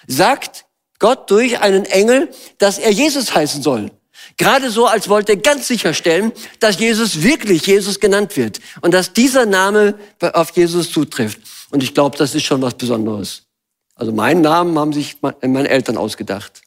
sagt 0.07 0.65
Gott 0.99 1.29
durch 1.29 1.59
einen 1.59 1.85
Engel, 1.85 2.29
dass 2.57 2.79
er 2.79 2.91
Jesus 2.91 3.35
heißen 3.35 3.61
soll. 3.61 3.91
Gerade 4.37 4.71
so, 4.71 4.87
als 4.87 5.09
wollte 5.09 5.33
er 5.33 5.37
ganz 5.37 5.67
sicherstellen, 5.67 6.31
dass 6.59 6.79
Jesus 6.79 7.21
wirklich 7.23 7.67
Jesus 7.67 7.99
genannt 7.99 8.37
wird 8.37 8.59
und 8.81 8.93
dass 8.93 9.13
dieser 9.13 9.45
Name 9.45 9.99
auf 10.21 10.51
Jesus 10.51 10.91
zutrifft. 10.91 11.39
Und 11.73 11.81
ich 11.81 11.95
glaube, 11.95 12.15
das 12.15 12.35
ist 12.35 12.43
schon 12.43 12.61
was 12.61 12.75
Besonderes. 12.75 13.47
Also 13.95 14.11
meinen 14.11 14.41
Namen 14.41 14.77
haben 14.77 14.93
sich 14.93 15.19
meine 15.21 15.67
Eltern 15.67 15.97
ausgedacht. 15.97 16.61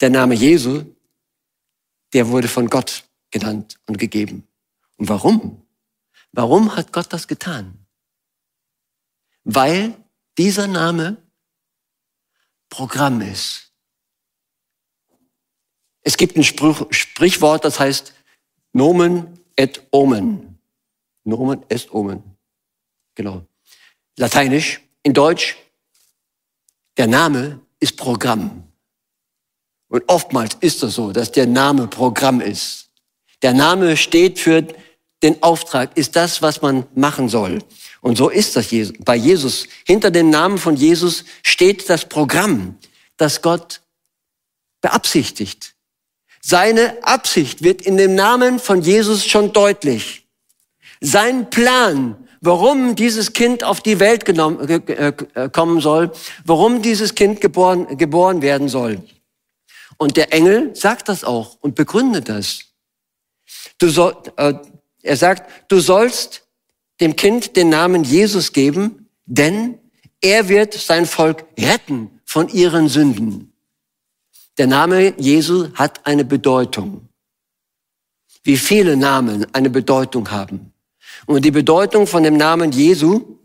Der 0.00 0.10
Name 0.10 0.34
Jesu, 0.34 0.82
der 2.12 2.28
wurde 2.28 2.48
von 2.48 2.68
Gott 2.68 3.04
genannt 3.30 3.78
und 3.86 3.96
gegeben. 3.96 4.44
Und 4.96 5.08
warum? 5.08 5.64
Warum 6.32 6.74
hat 6.74 6.92
Gott 6.92 7.12
das 7.12 7.28
getan? 7.28 7.86
Weil 9.44 9.94
dieser 10.36 10.66
Name 10.66 11.16
Programm 12.70 13.20
ist. 13.20 13.72
Es 16.00 16.16
gibt 16.16 16.36
ein 16.36 16.42
Spruch, 16.42 16.88
Sprichwort, 16.90 17.64
das 17.64 17.78
heißt 17.78 18.12
Nomen 18.72 19.38
et 19.54 19.86
Omen. 19.92 20.58
Nomen 21.22 21.64
est 21.68 21.94
Omen. 21.94 22.36
Genau. 23.14 23.46
Lateinisch. 24.16 24.80
In 25.02 25.12
Deutsch, 25.12 25.56
der 26.96 27.06
Name 27.06 27.60
ist 27.80 27.96
Programm. 27.96 28.64
Und 29.88 30.02
oftmals 30.08 30.56
ist 30.60 30.82
es 30.82 30.94
so, 30.94 31.12
dass 31.12 31.30
der 31.30 31.46
Name 31.46 31.88
Programm 31.88 32.40
ist. 32.40 32.88
Der 33.42 33.52
Name 33.52 33.96
steht 33.96 34.38
für 34.38 34.66
den 35.22 35.42
Auftrag, 35.42 35.96
ist 35.96 36.16
das, 36.16 36.42
was 36.42 36.62
man 36.62 36.86
machen 36.94 37.28
soll. 37.28 37.62
Und 38.00 38.16
so 38.16 38.28
ist 38.28 38.56
das 38.56 38.68
bei 39.00 39.16
Jesus. 39.16 39.66
Hinter 39.86 40.10
dem 40.10 40.30
Namen 40.30 40.58
von 40.58 40.76
Jesus 40.76 41.24
steht 41.42 41.88
das 41.88 42.06
Programm, 42.06 42.78
das 43.16 43.42
Gott 43.42 43.80
beabsichtigt. 44.80 45.74
Seine 46.40 47.02
Absicht 47.02 47.62
wird 47.62 47.82
in 47.82 47.96
dem 47.96 48.14
Namen 48.14 48.58
von 48.58 48.82
Jesus 48.82 49.26
schon 49.26 49.52
deutlich. 49.52 50.26
Sein 51.00 51.48
Plan, 51.48 52.23
warum 52.44 52.94
dieses 52.94 53.32
Kind 53.32 53.64
auf 53.64 53.80
die 53.80 53.98
Welt 54.00 54.24
genommen, 54.24 54.68
äh, 54.68 55.12
äh, 55.34 55.48
kommen 55.48 55.80
soll, 55.80 56.12
warum 56.44 56.82
dieses 56.82 57.14
Kind 57.14 57.40
geboren, 57.40 57.96
geboren 57.96 58.42
werden 58.42 58.68
soll. 58.68 59.02
Und 59.96 60.16
der 60.16 60.32
Engel 60.32 60.74
sagt 60.76 61.08
das 61.08 61.24
auch 61.24 61.56
und 61.60 61.74
begründet 61.74 62.28
das. 62.28 62.60
Du 63.78 63.88
soll, 63.88 64.14
äh, 64.36 64.54
er 65.02 65.16
sagt, 65.16 65.70
du 65.70 65.80
sollst 65.80 66.46
dem 67.00 67.16
Kind 67.16 67.56
den 67.56 67.70
Namen 67.70 68.04
Jesus 68.04 68.52
geben, 68.52 69.08
denn 69.24 69.78
er 70.20 70.48
wird 70.48 70.74
sein 70.74 71.06
Volk 71.06 71.44
retten 71.58 72.20
von 72.24 72.48
ihren 72.48 72.88
Sünden. 72.88 73.52
Der 74.58 74.66
Name 74.66 75.14
Jesu 75.18 75.72
hat 75.74 76.06
eine 76.06 76.24
Bedeutung. 76.24 77.08
Wie 78.42 78.56
viele 78.56 78.96
Namen 78.96 79.46
eine 79.54 79.70
Bedeutung 79.70 80.30
haben. 80.30 80.73
Und 81.26 81.44
die 81.44 81.50
Bedeutung 81.50 82.06
von 82.06 82.22
dem 82.22 82.36
Namen 82.36 82.72
Jesu 82.72 83.38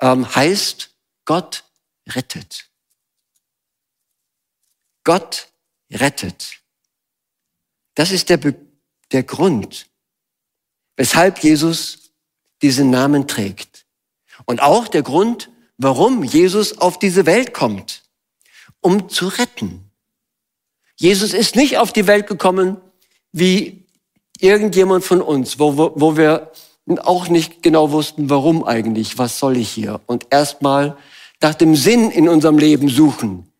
ähm, 0.00 0.34
heißt, 0.34 0.90
Gott 1.24 1.64
rettet. 2.08 2.68
Gott 5.04 5.48
rettet. 5.90 6.60
Das 7.94 8.10
ist 8.10 8.28
der, 8.28 8.38
der 9.10 9.22
Grund, 9.22 9.86
weshalb 10.96 11.42
Jesus 11.42 12.12
diesen 12.62 12.90
Namen 12.90 13.26
trägt. 13.26 13.86
Und 14.44 14.62
auch 14.62 14.88
der 14.88 15.02
Grund, 15.02 15.50
warum 15.76 16.22
Jesus 16.22 16.78
auf 16.78 16.98
diese 16.98 17.26
Welt 17.26 17.54
kommt, 17.54 18.02
um 18.80 19.08
zu 19.08 19.28
retten. 19.28 19.90
Jesus 20.96 21.32
ist 21.32 21.56
nicht 21.56 21.78
auf 21.78 21.92
die 21.92 22.06
Welt 22.06 22.26
gekommen 22.26 22.80
wie 23.32 23.86
irgendjemand 24.40 25.04
von 25.04 25.22
uns, 25.22 25.58
wo, 25.58 25.76
wo, 25.76 25.92
wo 25.96 26.16
wir 26.16 26.52
auch 26.96 27.28
nicht 27.28 27.62
genau 27.62 27.90
wussten, 27.90 28.30
warum 28.30 28.64
eigentlich, 28.64 29.18
was 29.18 29.38
soll 29.38 29.56
ich 29.58 29.68
hier? 29.68 30.00
Und 30.06 30.28
erstmal 30.30 30.96
nach 31.40 31.54
dem 31.54 31.76
Sinn 31.76 32.10
in 32.10 32.28
unserem 32.28 32.58
Leben 32.58 32.88
suchen. 32.88 33.52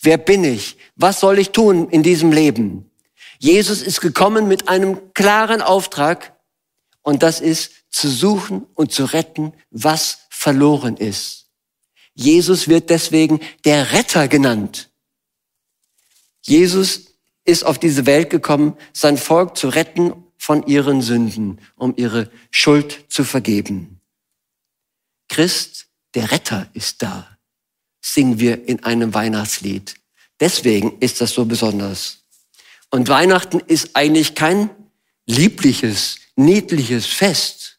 Wer 0.00 0.18
bin 0.18 0.44
ich? 0.44 0.76
Was 0.96 1.20
soll 1.20 1.38
ich 1.38 1.50
tun 1.50 1.88
in 1.88 2.02
diesem 2.02 2.30
Leben? 2.30 2.90
Jesus 3.38 3.82
ist 3.82 4.00
gekommen 4.00 4.48
mit 4.48 4.68
einem 4.68 5.14
klaren 5.14 5.62
Auftrag 5.62 6.36
und 7.02 7.22
das 7.22 7.40
ist 7.40 7.72
zu 7.90 8.08
suchen 8.08 8.66
und 8.74 8.92
zu 8.92 9.04
retten, 9.04 9.52
was 9.70 10.26
verloren 10.30 10.96
ist. 10.96 11.46
Jesus 12.14 12.68
wird 12.68 12.90
deswegen 12.90 13.40
der 13.64 13.92
Retter 13.92 14.28
genannt. 14.28 14.90
Jesus 16.42 17.18
ist 17.44 17.64
auf 17.64 17.78
diese 17.78 18.06
Welt 18.06 18.30
gekommen, 18.30 18.76
sein 18.92 19.16
Volk 19.16 19.56
zu 19.56 19.68
retten 19.68 20.23
von 20.38 20.66
ihren 20.66 21.02
Sünden, 21.02 21.60
um 21.76 21.94
ihre 21.96 22.30
Schuld 22.50 23.06
zu 23.08 23.24
vergeben. 23.24 24.00
Christ, 25.28 25.86
der 26.14 26.30
Retter, 26.30 26.68
ist 26.74 27.02
da, 27.02 27.38
singen 28.00 28.38
wir 28.38 28.68
in 28.68 28.84
einem 28.84 29.14
Weihnachtslied. 29.14 29.94
Deswegen 30.40 30.98
ist 30.98 31.20
das 31.20 31.32
so 31.32 31.44
besonders. 31.44 32.18
Und 32.90 33.08
Weihnachten 33.08 33.60
ist 33.60 33.90
eigentlich 33.94 34.34
kein 34.34 34.70
liebliches, 35.26 36.18
niedliches 36.36 37.06
Fest, 37.06 37.78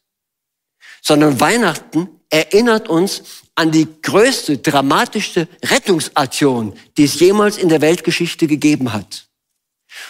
sondern 1.00 1.40
Weihnachten 1.40 2.08
erinnert 2.30 2.88
uns 2.88 3.22
an 3.54 3.70
die 3.70 3.86
größte, 4.02 4.58
dramatischste 4.58 5.48
Rettungsaktion, 5.64 6.76
die 6.96 7.04
es 7.04 7.18
jemals 7.20 7.56
in 7.56 7.68
der 7.68 7.80
Weltgeschichte 7.80 8.46
gegeben 8.46 8.92
hat. 8.92 9.28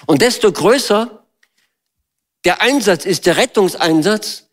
Und 0.07 0.23
desto 0.23 0.51
größer 0.51 1.26
der 2.47 2.63
Einsatz 2.63 3.05
ist, 3.05 3.27
der 3.27 3.37
Rettungseinsatz, 3.37 4.45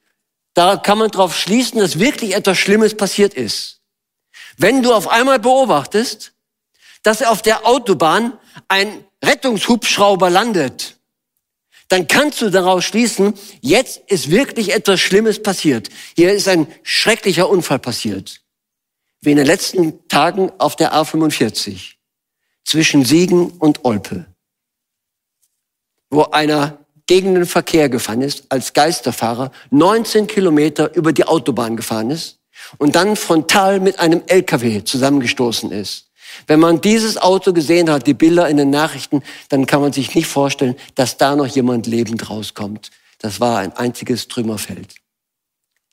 da 0.56 0.77
kann 0.77 0.97
man 0.97 1.12
darauf 1.12 1.38
schließen, 1.38 1.79
dass 1.79 1.99
wirklich 1.99 2.34
etwas 2.34 2.58
Schlimmes 2.58 2.97
passiert 2.97 3.36
ist. 3.36 3.82
Wenn 4.58 4.82
du 4.82 4.93
auf 4.93 5.08
einmal 5.08 5.39
beobachtest, 5.39 6.34
dass 7.03 7.21
auf 7.21 7.43
der 7.43 7.67
Autobahn 7.67 8.38
ein 8.67 9.06
Rettungshubschrauber 9.23 10.32
landet, 10.32 10.97
dann 11.89 12.08
kannst 12.08 12.41
du 12.41 12.49
daraus 12.49 12.84
schließen, 12.84 13.36
jetzt 13.62 14.01
ist 14.08 14.32
wirklich 14.32 14.73
etwas 14.73 14.99
Schlimmes 14.99 15.43
passiert. 15.43 15.89
Hier 16.15 16.34
ist 16.34 16.47
ein 16.47 16.65
schrecklicher 16.82 17.47
Unfall 17.47 17.77
passiert. 17.77 18.41
Wie 19.21 19.32
in 19.32 19.38
den 19.38 19.45
letzten 19.45 20.08
Tagen 20.08 20.51
auf 20.58 20.75
der 20.75 20.93
A45 20.95 21.93
zwischen 22.65 23.06
Siegen 23.06 23.51
und 23.51 23.86
Olpe, 23.86 24.25
wo 26.10 26.23
einer 26.23 26.83
gegen 27.13 27.36
den 27.36 27.45
Verkehr 27.45 27.89
gefahren 27.89 28.23
ist, 28.23 28.45
als 28.49 28.73
Geisterfahrer, 28.73 29.52
19 29.69 30.26
Kilometer 30.26 30.95
über 30.95 31.13
die 31.13 31.26
Autobahn 31.26 31.78
gefahren 31.78 32.10
ist 32.10 32.39
und 32.80 32.95
dann 32.95 33.15
frontal 33.15 33.80
mit 33.80 33.99
einem 33.99 34.23
LKW 34.26 34.84
zusammengestoßen 34.84 35.71
ist. 35.71 36.10
Wenn 36.47 36.60
man 36.60 36.82
dieses 36.82 37.19
Auto 37.19 37.54
gesehen 37.54 37.91
hat, 37.91 38.08
die 38.08 38.15
Bilder 38.15 38.49
in 38.49 38.58
den 38.58 38.71
Nachrichten, 38.71 39.21
dann 39.49 39.67
kann 39.67 39.80
man 39.80 39.93
sich 39.93 40.15
nicht 40.15 40.26
vorstellen, 40.26 40.76
dass 40.95 41.17
da 41.17 41.36
noch 41.36 41.45
jemand 41.45 41.86
lebend 41.86 42.32
rauskommt. 42.32 42.89
Das 43.19 43.39
war 43.39 43.60
ein 43.60 43.73
einziges 43.73 44.28
Trümmerfeld. 44.28 44.95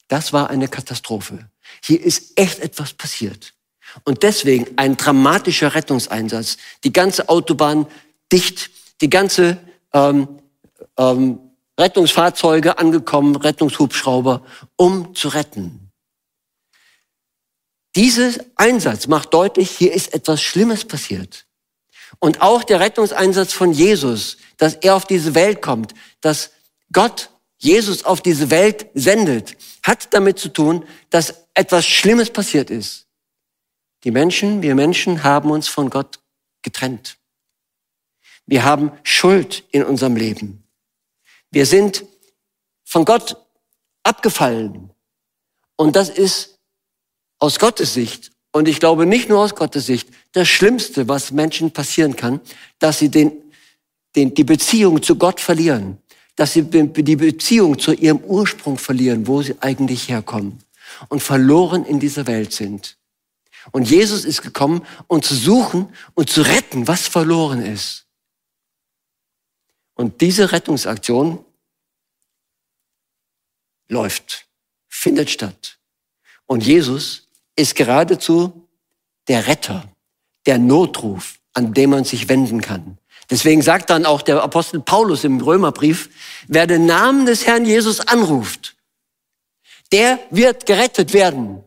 Das 0.09 0.33
war 0.33 0.48
eine 0.48 0.68
Katastrophe. 0.68 1.50
Hier 1.85 2.02
ist 2.02 2.33
echt 2.37 2.61
etwas 2.61 2.94
passiert. 2.94 3.52
Und 4.04 4.22
deswegen 4.22 4.66
ein 4.76 4.96
dramatischer 4.96 5.74
Rettungseinsatz. 5.74 6.56
Die 6.83 6.94
ganze 6.94 7.28
Autobahn 7.28 7.87
dicht, 8.33 8.70
die 9.02 9.11
ganze 9.11 9.59
ähm, 9.92 10.26
ähm, 11.00 11.40
Rettungsfahrzeuge 11.78 12.78
angekommen, 12.78 13.34
Rettungshubschrauber, 13.36 14.44
um 14.76 15.14
zu 15.14 15.28
retten. 15.28 15.90
Dieser 17.96 18.32
Einsatz 18.54 19.08
macht 19.08 19.32
deutlich, 19.34 19.70
hier 19.70 19.92
ist 19.92 20.14
etwas 20.14 20.42
Schlimmes 20.42 20.84
passiert. 20.84 21.46
Und 22.18 22.42
auch 22.42 22.62
der 22.64 22.80
Rettungseinsatz 22.80 23.52
von 23.52 23.72
Jesus, 23.72 24.36
dass 24.58 24.74
er 24.74 24.94
auf 24.94 25.06
diese 25.06 25.34
Welt 25.34 25.62
kommt, 25.62 25.94
dass 26.20 26.50
Gott 26.92 27.30
Jesus 27.58 28.04
auf 28.04 28.20
diese 28.20 28.50
Welt 28.50 28.86
sendet, 28.94 29.56
hat 29.82 30.12
damit 30.12 30.38
zu 30.38 30.50
tun, 30.50 30.84
dass 31.08 31.46
etwas 31.54 31.86
Schlimmes 31.86 32.30
passiert 32.30 32.70
ist. 32.70 33.06
Die 34.04 34.10
Menschen, 34.10 34.62
wir 34.62 34.74
Menschen 34.74 35.24
haben 35.24 35.50
uns 35.50 35.68
von 35.68 35.90
Gott 35.90 36.20
getrennt. 36.62 37.16
Wir 38.46 38.64
haben 38.64 38.92
Schuld 39.02 39.64
in 39.70 39.84
unserem 39.84 40.16
Leben. 40.16 40.64
Wir 41.50 41.66
sind 41.66 42.04
von 42.84 43.04
Gott 43.04 43.36
abgefallen. 44.02 44.90
Und 45.76 45.96
das 45.96 46.08
ist 46.08 46.58
aus 47.38 47.58
Gottes 47.58 47.94
Sicht, 47.94 48.32
und 48.52 48.66
ich 48.66 48.80
glaube 48.80 49.06
nicht 49.06 49.28
nur 49.28 49.40
aus 49.40 49.54
Gottes 49.54 49.86
Sicht, 49.86 50.08
das 50.32 50.48
Schlimmste, 50.48 51.08
was 51.08 51.30
Menschen 51.30 51.70
passieren 51.70 52.16
kann, 52.16 52.40
dass 52.78 52.98
sie 52.98 53.08
den, 53.08 53.32
den, 54.16 54.34
die 54.34 54.44
Beziehung 54.44 55.02
zu 55.02 55.16
Gott 55.16 55.40
verlieren, 55.40 55.98
dass 56.34 56.54
sie 56.54 56.62
die 56.62 57.16
Beziehung 57.16 57.78
zu 57.78 57.92
ihrem 57.92 58.18
Ursprung 58.18 58.76
verlieren, 58.76 59.26
wo 59.26 59.42
sie 59.42 59.54
eigentlich 59.60 60.08
herkommen 60.08 60.58
und 61.08 61.22
verloren 61.22 61.84
in 61.84 62.00
dieser 62.00 62.26
Welt 62.26 62.52
sind. 62.52 62.98
Und 63.72 63.88
Jesus 63.88 64.24
ist 64.24 64.42
gekommen, 64.42 64.82
um 65.06 65.22
zu 65.22 65.34
suchen 65.34 65.94
und 66.14 66.30
zu 66.30 66.42
retten, 66.42 66.88
was 66.88 67.06
verloren 67.06 67.62
ist. 67.62 68.06
Und 70.00 70.22
diese 70.22 70.52
Rettungsaktion 70.52 71.44
läuft, 73.88 74.46
findet 74.88 75.28
statt. 75.28 75.76
Und 76.46 76.64
Jesus 76.64 77.28
ist 77.54 77.74
geradezu 77.74 78.66
der 79.28 79.46
Retter, 79.46 79.84
der 80.46 80.56
Notruf, 80.56 81.38
an 81.52 81.74
dem 81.74 81.90
man 81.90 82.04
sich 82.04 82.30
wenden 82.30 82.62
kann. 82.62 82.96
Deswegen 83.28 83.60
sagt 83.60 83.90
dann 83.90 84.06
auch 84.06 84.22
der 84.22 84.42
Apostel 84.42 84.80
Paulus 84.80 85.22
im 85.24 85.38
Römerbrief, 85.38 86.08
wer 86.48 86.66
den 86.66 86.86
Namen 86.86 87.26
des 87.26 87.46
Herrn 87.46 87.66
Jesus 87.66 88.00
anruft, 88.00 88.76
der 89.92 90.18
wird 90.30 90.64
gerettet 90.64 91.12
werden. 91.12 91.62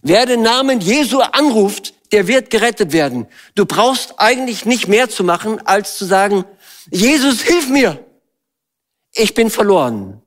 Wer 0.00 0.26
den 0.26 0.42
Namen 0.42 0.80
Jesu 0.80 1.18
anruft, 1.18 1.92
der 2.12 2.28
wird 2.28 2.50
gerettet 2.50 2.92
werden. 2.92 3.26
Du 3.56 3.66
brauchst 3.66 4.20
eigentlich 4.20 4.64
nicht 4.64 4.86
mehr 4.86 5.10
zu 5.10 5.24
machen, 5.24 5.58
als 5.66 5.98
zu 5.98 6.04
sagen, 6.04 6.44
Jesus, 6.90 7.42
hilf 7.42 7.68
mir. 7.68 8.04
Ich 9.14 9.34
bin 9.34 9.50
verloren. 9.50 10.22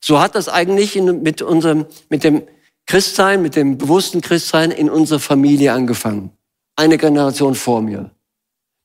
So 0.00 0.20
hat 0.20 0.34
das 0.34 0.48
eigentlich 0.48 0.96
mit 0.96 1.42
unserem, 1.42 1.86
mit 2.08 2.24
dem 2.24 2.42
Christsein, 2.86 3.42
mit 3.42 3.56
dem 3.56 3.78
bewussten 3.78 4.20
Christsein 4.20 4.70
in 4.70 4.90
unserer 4.90 5.20
Familie 5.20 5.72
angefangen. 5.72 6.30
Eine 6.76 6.98
Generation 6.98 7.54
vor 7.54 7.80
mir. 7.80 8.10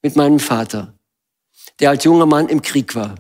Mit 0.02 0.16
meinem 0.16 0.40
Vater, 0.40 0.94
der 1.80 1.90
als 1.90 2.06
junger 2.06 2.26
Mann 2.26 2.48
im 2.48 2.62
Krieg 2.62 2.96
war 2.96 3.16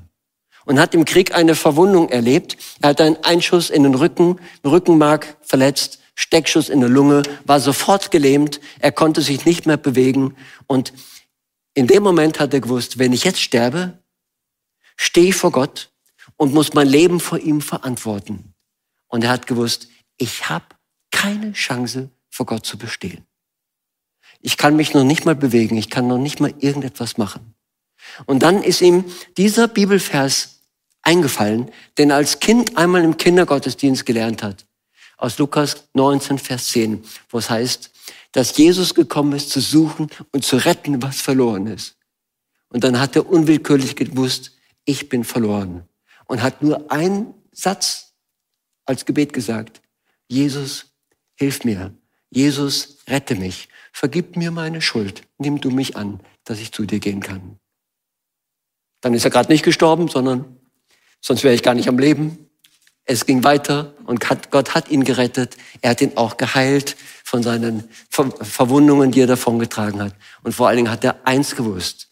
und 0.66 0.80
hat 0.80 0.94
im 0.94 1.04
Krieg 1.04 1.36
eine 1.36 1.56
Verwundung 1.56 2.10
erlebt. 2.10 2.56
Er 2.82 2.90
hat 2.90 3.02
einen 3.02 3.18
Einschuss 3.24 3.70
in 3.70 3.84
den 3.84 3.96
Rücken, 3.96 4.40
Rückenmark 4.64 5.36
verletzt, 5.42 6.00
Steckschuss 6.16 6.70
in 6.70 6.80
der 6.80 6.90
Lunge, 6.90 7.24
war 7.46 7.60
sofort 7.60 8.12
gelähmt, 8.12 8.60
er 8.80 8.92
konnte 8.92 9.22
sich 9.22 9.46
nicht 9.46 9.66
mehr 9.66 9.78
bewegen 9.78 10.36
und 10.68 10.94
in 11.73 11.88
dem 11.88 12.03
Moment 12.03 12.39
hat 12.39 12.53
er 12.53 12.62
gewusst, 12.62 12.99
wenn 12.99 13.13
ich 13.13 13.23
jetzt 13.23 13.41
sterbe, 13.41 13.99
stehe 14.97 15.29
ich 15.29 15.36
vor 15.36 15.51
Gott 15.51 15.91
und 16.36 16.53
muss 16.53 16.73
mein 16.73 16.88
Leben 16.88 17.19
vor 17.19 17.39
ihm 17.39 17.62
verantworten. 17.62 18.53
Und 19.08 19.23
er 19.23 19.32
hat 19.32 19.47
gewusst, 19.47 19.88
ich 20.17 20.49
habe 20.49 20.65
keine 21.12 21.53
Chance, 21.53 22.10
vor 22.29 22.45
Gott 22.45 22.65
zu 22.65 22.77
bestehen. 22.77 23.25
Ich 24.41 24.58
kann 24.58 24.75
mich 24.75 24.93
noch 24.93 25.03
nicht 25.03 25.25
mal 25.25 25.36
bewegen, 25.36 25.75
ich 25.77 25.89
kann 25.89 26.08
noch 26.08 26.17
nicht 26.17 26.39
mal 26.39 26.53
irgendetwas 26.60 27.17
machen. 27.17 27.55
Und 28.25 28.43
dann 28.43 28.63
ist 28.63 28.82
ihm 28.82 29.03
dieser 29.38 29.67
Bibelvers 29.67 30.62
eingefallen, 31.01 31.71
den 31.97 32.12
er 32.12 32.17
als 32.17 32.39
Kind 32.39 32.77
einmal 32.77 33.03
im 33.03 33.17
Kindergottesdienst 33.17 34.05
gelernt 34.05 34.43
hat. 34.43 34.65
Aus 35.17 35.38
Lukas 35.38 35.89
19, 35.93 36.39
Vers 36.39 36.69
10, 36.69 37.03
wo 37.29 37.39
es 37.39 37.49
heißt, 37.49 37.88
dass 38.32 38.56
Jesus 38.58 38.94
gekommen 38.94 39.34
ist, 39.34 39.50
zu 39.50 39.60
suchen 39.60 40.08
und 40.32 40.46
zu 40.46 40.58
retten, 40.58 41.02
was 41.02 41.22
verloren 41.22 41.68
ist. 41.68 41.98
Und 42.70 42.84
dann 42.84 43.00
hat 43.00 43.15
er 43.15 43.28
unwillkürlich 43.28 43.96
gewusst, 43.96 44.52
ich 44.86 45.10
bin 45.10 45.24
verloren. 45.24 45.88
Und 46.26 46.44
hat 46.44 46.62
nur 46.62 46.92
einen 46.92 47.34
Satz 47.52 48.13
als 48.86 49.06
Gebet 49.06 49.34
gesagt. 49.34 49.82
Jesus, 50.28 50.94
hilf 51.36 51.63
mir. 51.63 51.94
Jesus, 52.30 52.98
rette 53.08 53.36
mich. 53.36 53.70
Vergib 53.92 54.36
mir 54.36 54.52
meine 54.52 54.82
Schuld. 54.82 55.24
Nimm 55.39 55.60
du 55.60 55.72
mich 55.72 55.98
an, 55.98 56.20
dass 56.44 56.60
ich 56.60 56.72
zu 56.72 56.86
dir 56.86 57.00
gehen 57.00 57.22
kann. 57.22 57.58
Dann 59.02 59.15
ist 59.15 59.26
er 59.26 59.32
gerade 59.32 59.52
nicht 59.52 59.63
gestorben, 59.63 60.08
sondern 60.08 60.58
sonst 61.22 61.44
wäre 61.44 61.56
ich 61.56 61.63
gar 61.63 61.74
nicht 61.74 61.89
am 61.89 61.98
Leben. 61.98 62.50
Es 63.06 63.26
ging 63.26 63.44
weiter 63.44 63.96
und 64.06 64.20
Gott 64.52 64.76
hat 64.76 64.89
ihn 64.89 65.04
gerettet. 65.04 65.58
Er 65.82 65.92
hat 65.92 66.02
ihn 66.02 66.15
auch 66.15 66.38
geheilt 66.38 66.96
von 67.30 67.44
seinen 67.44 67.88
Verwundungen, 68.10 69.12
die 69.12 69.22
er 69.22 69.28
davongetragen 69.28 70.02
hat. 70.02 70.15
Und 70.42 70.54
vor 70.54 70.68
allen 70.68 70.78
Dingen 70.78 70.89
hat 70.89 71.04
er 71.04 71.28
eins 71.28 71.56
gewusst. 71.56 72.10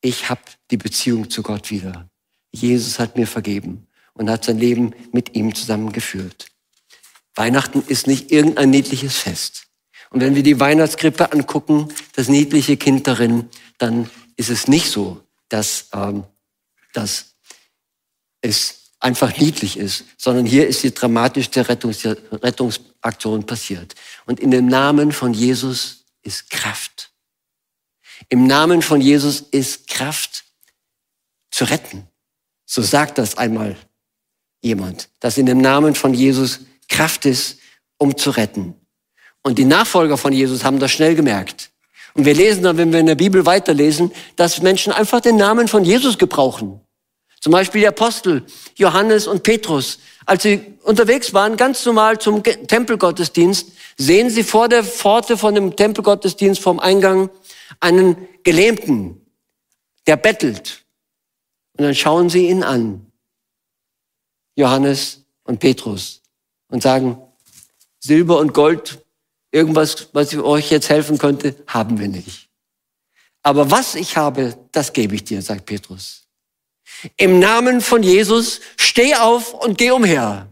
Ich 0.00 0.30
habe 0.30 0.42
die 0.70 0.76
Beziehung 0.76 1.28
zu 1.28 1.42
Gott 1.42 1.72
wieder. 1.72 2.08
Jesus 2.52 3.00
hat 3.00 3.16
mir 3.16 3.26
vergeben 3.26 3.88
und 4.14 4.30
hat 4.30 4.44
sein 4.44 4.58
Leben 4.58 4.94
mit 5.10 5.34
ihm 5.34 5.56
zusammengeführt. 5.56 6.46
Weihnachten 7.34 7.82
ist 7.88 8.06
nicht 8.06 8.30
irgendein 8.30 8.70
niedliches 8.70 9.16
Fest. 9.16 9.66
Und 10.10 10.20
wenn 10.20 10.36
wir 10.36 10.44
die 10.44 10.60
Weihnachtskrippe 10.60 11.32
angucken, 11.32 11.88
das 12.14 12.28
niedliche 12.28 12.76
Kind 12.76 13.08
darin, 13.08 13.48
dann 13.78 14.08
ist 14.36 14.50
es 14.50 14.68
nicht 14.68 14.88
so, 14.88 15.20
dass, 15.48 15.88
ähm, 15.92 16.22
dass 16.92 17.34
es 18.40 18.77
einfach 19.00 19.36
niedlich 19.38 19.76
ist, 19.76 20.04
sondern 20.16 20.46
hier 20.46 20.66
ist 20.66 20.82
die 20.82 20.92
dramatischste 20.92 21.68
Rettungs 21.68 22.04
Rettungsaktion 22.32 23.46
passiert. 23.46 23.94
Und 24.26 24.40
in 24.40 24.50
dem 24.50 24.66
Namen 24.66 25.12
von 25.12 25.34
Jesus 25.34 26.04
ist 26.22 26.50
Kraft. 26.50 27.10
Im 28.28 28.46
Namen 28.46 28.82
von 28.82 29.00
Jesus 29.00 29.40
ist 29.40 29.86
Kraft 29.88 30.44
zu 31.50 31.64
retten. 31.64 32.06
So 32.66 32.82
sagt 32.82 33.18
das 33.18 33.38
einmal 33.38 33.76
jemand, 34.60 35.08
dass 35.20 35.38
in 35.38 35.46
dem 35.46 35.60
Namen 35.60 35.94
von 35.94 36.12
Jesus 36.12 36.60
Kraft 36.88 37.24
ist, 37.24 37.58
um 37.96 38.16
zu 38.16 38.30
retten. 38.30 38.74
Und 39.42 39.58
die 39.58 39.64
Nachfolger 39.64 40.18
von 40.18 40.32
Jesus 40.32 40.64
haben 40.64 40.78
das 40.78 40.90
schnell 40.90 41.14
gemerkt. 41.14 41.70
Und 42.14 42.24
wir 42.24 42.34
lesen 42.34 42.64
dann, 42.64 42.76
wenn 42.76 42.92
wir 42.92 43.00
in 43.00 43.06
der 43.06 43.14
Bibel 43.14 43.46
weiterlesen, 43.46 44.12
dass 44.36 44.60
Menschen 44.60 44.92
einfach 44.92 45.20
den 45.20 45.36
Namen 45.36 45.68
von 45.68 45.84
Jesus 45.84 46.18
gebrauchen. 46.18 46.80
Zum 47.40 47.52
Beispiel 47.52 47.82
die 47.82 47.88
Apostel 47.88 48.44
Johannes 48.76 49.26
und 49.26 49.42
Petrus. 49.42 49.98
Als 50.26 50.42
sie 50.42 50.74
unterwegs 50.82 51.32
waren, 51.32 51.56
ganz 51.56 51.84
normal 51.86 52.18
zum 52.18 52.42
Tempelgottesdienst, 52.42 53.72
sehen 53.96 54.30
sie 54.30 54.42
vor 54.42 54.68
der 54.68 54.84
Pforte 54.84 55.36
von 55.36 55.54
dem 55.54 55.74
Tempelgottesdienst 55.74 56.60
vom 56.60 56.80
Eingang 56.80 57.30
einen 57.80 58.28
Gelähmten, 58.42 59.20
der 60.06 60.16
bettelt. 60.16 60.84
Und 61.76 61.84
dann 61.84 61.94
schauen 61.94 62.28
sie 62.28 62.48
ihn 62.48 62.62
an, 62.62 63.06
Johannes 64.56 65.24
und 65.44 65.60
Petrus, 65.60 66.22
und 66.68 66.82
sagen, 66.82 67.20
Silber 68.00 68.38
und 68.38 68.52
Gold, 68.52 69.04
irgendwas, 69.50 70.08
was 70.12 70.32
ich 70.32 70.38
euch 70.38 70.70
jetzt 70.70 70.88
helfen 70.88 71.18
könnte, 71.18 71.56
haben 71.66 71.98
wir 71.98 72.08
nicht. 72.08 72.48
Aber 73.42 73.70
was 73.70 73.94
ich 73.94 74.16
habe, 74.16 74.58
das 74.72 74.92
gebe 74.92 75.14
ich 75.14 75.24
dir, 75.24 75.40
sagt 75.40 75.66
Petrus. 75.66 76.27
Im 77.16 77.38
Namen 77.38 77.80
von 77.80 78.02
Jesus, 78.02 78.60
steh 78.76 79.14
auf 79.14 79.54
und 79.54 79.78
geh 79.78 79.90
umher. 79.90 80.48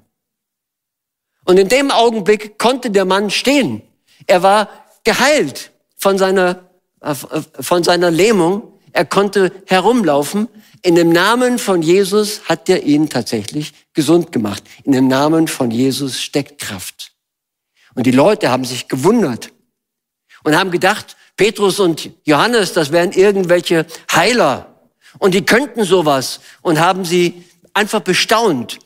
Und 1.45 1.59
in 1.59 1.69
dem 1.69 1.91
Augenblick 1.91 2.59
konnte 2.59 2.91
der 2.91 3.05
Mann 3.05 3.31
stehen. 3.31 3.83
Er 4.27 4.43
war 4.43 4.69
geheilt 5.05 5.71
von 5.97 6.19
seiner, 6.19 6.69
äh, 7.01 7.15
von 7.15 7.85
seiner 7.85 8.11
Lähmung. 8.11 8.79
Er 8.93 9.05
konnte 9.05 9.53
herumlaufen. 9.67 10.49
In 10.83 10.95
dem 10.95 11.11
Namen 11.11 11.59
von 11.59 11.83
Jesus 11.83 12.43
hat 12.49 12.69
er 12.69 12.83
ihn 12.83 13.09
tatsächlich 13.09 13.73
gesund 13.93 14.33
gemacht. 14.33 14.63
In 14.85 14.93
dem 14.93 15.09
Namen 15.09 15.49
von 15.49 15.71
Jesus 15.71 16.21
steckt 16.21 16.61
Kraft. 16.61 17.13
Und 17.95 18.07
die 18.07 18.13
Leute 18.13 18.51
haben 18.51 18.65
sich 18.65 18.89
gewundert 18.89 19.51
und 20.45 20.57
haben 20.57 20.71
gedacht, 20.71 21.17
Petrus 21.37 21.81
und 21.81 22.11
Johannes, 22.25 22.73
das 22.73 22.93
wären 22.93 23.13
irgendwelche 23.13 23.87
Heiler. 24.13 24.76
Und 25.19 25.35
die 25.35 25.45
könnten 25.45 25.85
sowas 25.85 26.41
und 26.63 26.81
haben 26.81 27.05
sie 27.05 27.45
einfach 27.75 28.01
bestaunt. 28.01 28.79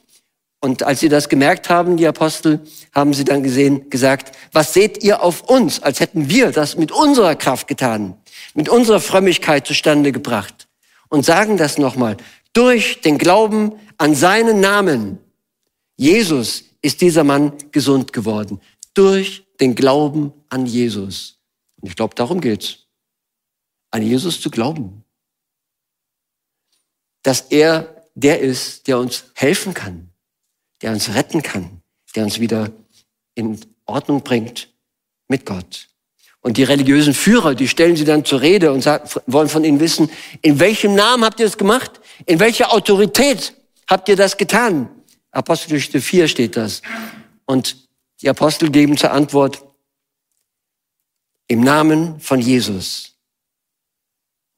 Und 0.60 0.82
als 0.82 1.00
sie 1.00 1.08
das 1.08 1.28
gemerkt 1.28 1.70
haben, 1.70 1.96
die 1.96 2.06
Apostel, 2.06 2.60
haben 2.94 3.14
sie 3.14 3.24
dann 3.24 3.42
gesehen, 3.42 3.88
gesagt, 3.88 4.36
was 4.52 4.74
seht 4.74 5.02
ihr 5.02 5.22
auf 5.22 5.42
uns, 5.48 5.82
als 5.82 6.00
hätten 6.00 6.28
wir 6.28 6.50
das 6.50 6.76
mit 6.76 6.92
unserer 6.92 7.34
Kraft 7.34 7.66
getan, 7.66 8.16
mit 8.54 8.68
unserer 8.68 9.00
Frömmigkeit 9.00 9.66
zustande 9.66 10.12
gebracht. 10.12 10.68
Und 11.08 11.24
sagen 11.24 11.56
das 11.56 11.78
nochmal, 11.78 12.16
durch 12.52 13.00
den 13.00 13.16
Glauben 13.16 13.72
an 13.96 14.14
seinen 14.14 14.60
Namen, 14.60 15.18
Jesus 15.96 16.64
ist 16.82 17.00
dieser 17.00 17.24
Mann 17.24 17.52
gesund 17.72 18.12
geworden. 18.12 18.60
Durch 18.94 19.44
den 19.60 19.74
Glauben 19.74 20.32
an 20.48 20.66
Jesus. 20.66 21.38
Und 21.80 21.88
ich 21.88 21.96
glaube, 21.96 22.14
darum 22.14 22.40
geht's. 22.40 22.86
An 23.90 24.02
Jesus 24.02 24.40
zu 24.40 24.50
glauben 24.50 25.04
dass 27.22 27.42
er 27.50 27.94
der 28.14 28.40
ist, 28.40 28.87
der 28.87 28.98
uns 28.98 29.24
helfen 29.35 29.74
kann, 29.74 30.11
der 30.83 30.92
uns 30.92 31.14
retten 31.14 31.42
kann, 31.42 31.83
der 32.14 32.24
uns 32.24 32.40
wieder 32.40 32.70
in 33.35 33.61
Ordnung 33.87 34.22
bringt 34.22 34.68
mit 35.28 35.46
Gott. 35.46 35.88
Und 36.42 36.56
die 36.56 36.64
religiösen 36.64 37.12
Führer, 37.12 37.54
die 37.54 37.68
stellen 37.68 37.96
sie 37.96 38.04
dann 38.04 38.24
zur 38.24 38.40
Rede 38.40 38.72
und 38.72 38.80
sagen, 38.83 39.09
wollen 39.26 39.48
von 39.48 39.64
ihnen 39.64 39.80
wissen, 39.80 40.11
in 40.40 40.59
welchem 40.59 40.94
Namen 40.94 41.24
habt 41.24 41.38
ihr 41.38 41.46
das 41.46 41.59
gemacht? 41.59 42.00
In 42.24 42.40
welcher 42.40 42.72
Autorität 42.72 43.54
habt 43.87 44.09
ihr 44.09 44.16
das 44.16 44.37
getan? 44.37 44.88
Apostelgeschichte 45.33 46.00
4 46.00 46.28
steht 46.28 46.56
das. 46.56 46.80
Und 47.44 47.76
die 48.22 48.28
Apostel 48.28 48.70
geben 48.70 48.96
zur 48.96 49.12
Antwort, 49.12 49.62
im 51.48 51.61
Namen 51.61 52.20
von 52.20 52.40
Jesus, 52.40 53.16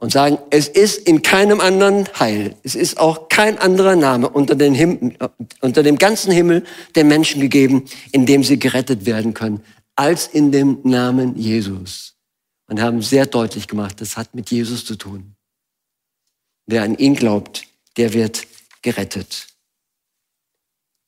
und 0.03 0.11
sagen, 0.11 0.39
es 0.51 0.67
ist 0.67 1.07
in 1.07 1.23
keinem 1.23 1.61
anderen 1.61 2.09
Heil, 2.19 2.57
es 2.65 2.75
ist 2.75 2.99
auch 2.99 3.29
kein 3.29 3.57
anderer 3.59 3.95
Name 3.95 4.29
unter, 4.29 4.57
den 4.57 4.75
Him 4.75 5.17
unter 5.61 5.85
dem 5.85 5.97
ganzen 5.97 6.33
Himmel 6.33 6.65
den 6.97 7.07
Menschen 7.07 7.41
gegeben, 7.41 7.85
in 8.11 8.27
dem 8.27 8.43
sie 8.43 8.59
gerettet 8.59 9.07
werden 9.07 9.33
können, 9.33 9.63
als 9.95 10.27
in 10.27 10.51
dem 10.51 10.81
Namen 10.83 11.37
Jesus. 11.37 12.17
Und 12.67 12.81
haben 12.81 13.01
sehr 13.01 13.27
deutlich 13.27 13.69
gemacht, 13.69 14.01
das 14.01 14.17
hat 14.17 14.35
mit 14.35 14.51
Jesus 14.51 14.85
zu 14.85 14.97
tun. 14.97 15.37
Wer 16.67 16.83
an 16.83 16.99
ihn 16.99 17.15
glaubt, 17.15 17.63
der 17.97 18.13
wird 18.13 18.45
gerettet. 18.83 19.47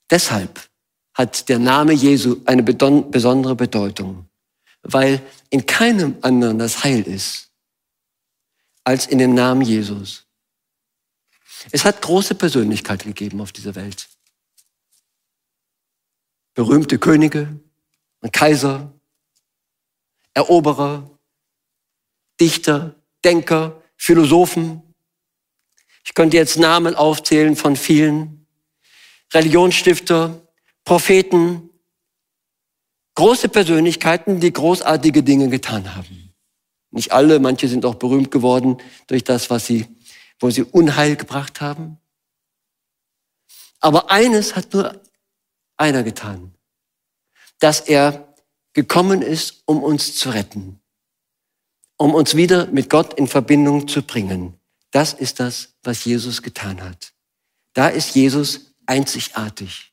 Deshalb 0.08 0.68
hat 1.14 1.48
der 1.48 1.58
Name 1.58 1.94
Jesu 1.94 2.36
eine 2.44 2.62
besondere 2.62 3.56
Bedeutung, 3.56 4.26
weil 4.84 5.20
in 5.50 5.66
keinem 5.66 6.14
anderen 6.20 6.60
das 6.60 6.84
Heil 6.84 7.02
ist 7.02 7.50
als 8.84 9.06
in 9.06 9.18
dem 9.18 9.34
Namen 9.34 9.62
Jesus. 9.62 10.26
Es 11.70 11.84
hat 11.84 12.02
große 12.02 12.34
Persönlichkeiten 12.34 13.08
gegeben 13.08 13.40
auf 13.40 13.52
dieser 13.52 13.74
Welt. 13.74 14.08
Berühmte 16.52 16.98
Könige 16.98 17.58
und 18.20 18.32
Kaiser, 18.32 18.92
Eroberer, 20.34 21.18
Dichter, 22.40 22.94
Denker, 23.24 23.82
Philosophen. 23.96 24.82
Ich 26.04 26.14
könnte 26.14 26.36
jetzt 26.36 26.58
Namen 26.58 26.94
aufzählen 26.94 27.56
von 27.56 27.76
vielen. 27.76 28.46
Religionsstifter, 29.32 30.46
Propheten, 30.84 31.70
große 33.14 33.48
Persönlichkeiten, 33.48 34.38
die 34.40 34.52
großartige 34.52 35.22
Dinge 35.22 35.48
getan 35.48 35.94
haben. 35.96 36.23
Nicht 36.94 37.10
alle, 37.10 37.40
manche 37.40 37.66
sind 37.66 37.84
auch 37.84 37.96
berühmt 37.96 38.30
geworden 38.30 38.78
durch 39.08 39.24
das, 39.24 39.50
was 39.50 39.66
sie, 39.66 39.88
wo 40.38 40.50
sie 40.50 40.62
Unheil 40.62 41.16
gebracht 41.16 41.60
haben. 41.60 41.98
Aber 43.80 44.12
eines 44.12 44.54
hat 44.54 44.72
nur 44.72 45.02
einer 45.76 46.04
getan, 46.04 46.54
dass 47.58 47.80
er 47.80 48.32
gekommen 48.74 49.22
ist, 49.22 49.64
um 49.66 49.82
uns 49.82 50.14
zu 50.14 50.30
retten, 50.30 50.80
um 51.96 52.14
uns 52.14 52.36
wieder 52.36 52.68
mit 52.68 52.90
Gott 52.90 53.14
in 53.14 53.26
Verbindung 53.26 53.88
zu 53.88 54.02
bringen. 54.02 54.54
Das 54.92 55.14
ist 55.14 55.40
das, 55.40 55.74
was 55.82 56.04
Jesus 56.04 56.42
getan 56.42 56.80
hat. 56.80 57.12
Da 57.72 57.88
ist 57.88 58.14
Jesus 58.14 58.72
einzigartig, 58.86 59.92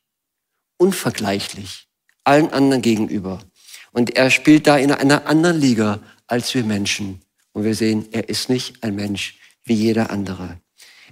unvergleichlich 0.78 1.88
allen 2.24 2.54
anderen 2.54 2.84
gegenüber. 2.84 3.39
Und 3.91 4.16
er 4.16 4.30
spielt 4.30 4.68
da 4.68 4.78
in 4.78 4.91
einer 4.91 5.26
anderen 5.26 5.60
Liga 5.60 5.99
als 6.32 6.54
wir 6.56 6.64
Menschen. 6.64 7.22
Und 7.52 7.66
wir 7.66 7.76
sehen, 7.76 8.08
er 8.12 8.30
ist 8.30 8.50
nicht 8.50 8.82
ein 8.84 8.96
Mensch 8.96 9.38
wie 9.66 9.74
jeder 9.74 10.10
andere. 10.10 10.60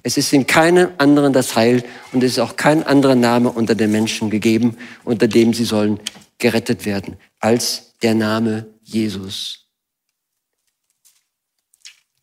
Es 0.02 0.16
ist 0.16 0.32
in 0.32 0.48
keinem 0.48 0.92
anderen 0.98 1.34
das 1.34 1.58
Heil 1.58 1.84
und 2.14 2.24
es 2.24 2.34
ist 2.34 2.40
auch 2.40 2.56
kein 2.56 2.84
anderer 2.84 3.16
Name 3.16 3.52
unter 3.52 3.76
den 3.76 3.92
Menschen 3.92 4.30
gegeben, 4.30 4.78
unter 5.04 5.28
dem 5.28 5.54
sie 5.54 5.66
sollen 5.66 6.00
gerettet 6.38 6.86
werden, 6.86 7.18
als 7.42 7.98
der 8.02 8.16
Name 8.16 8.66
Jesus. 8.82 9.66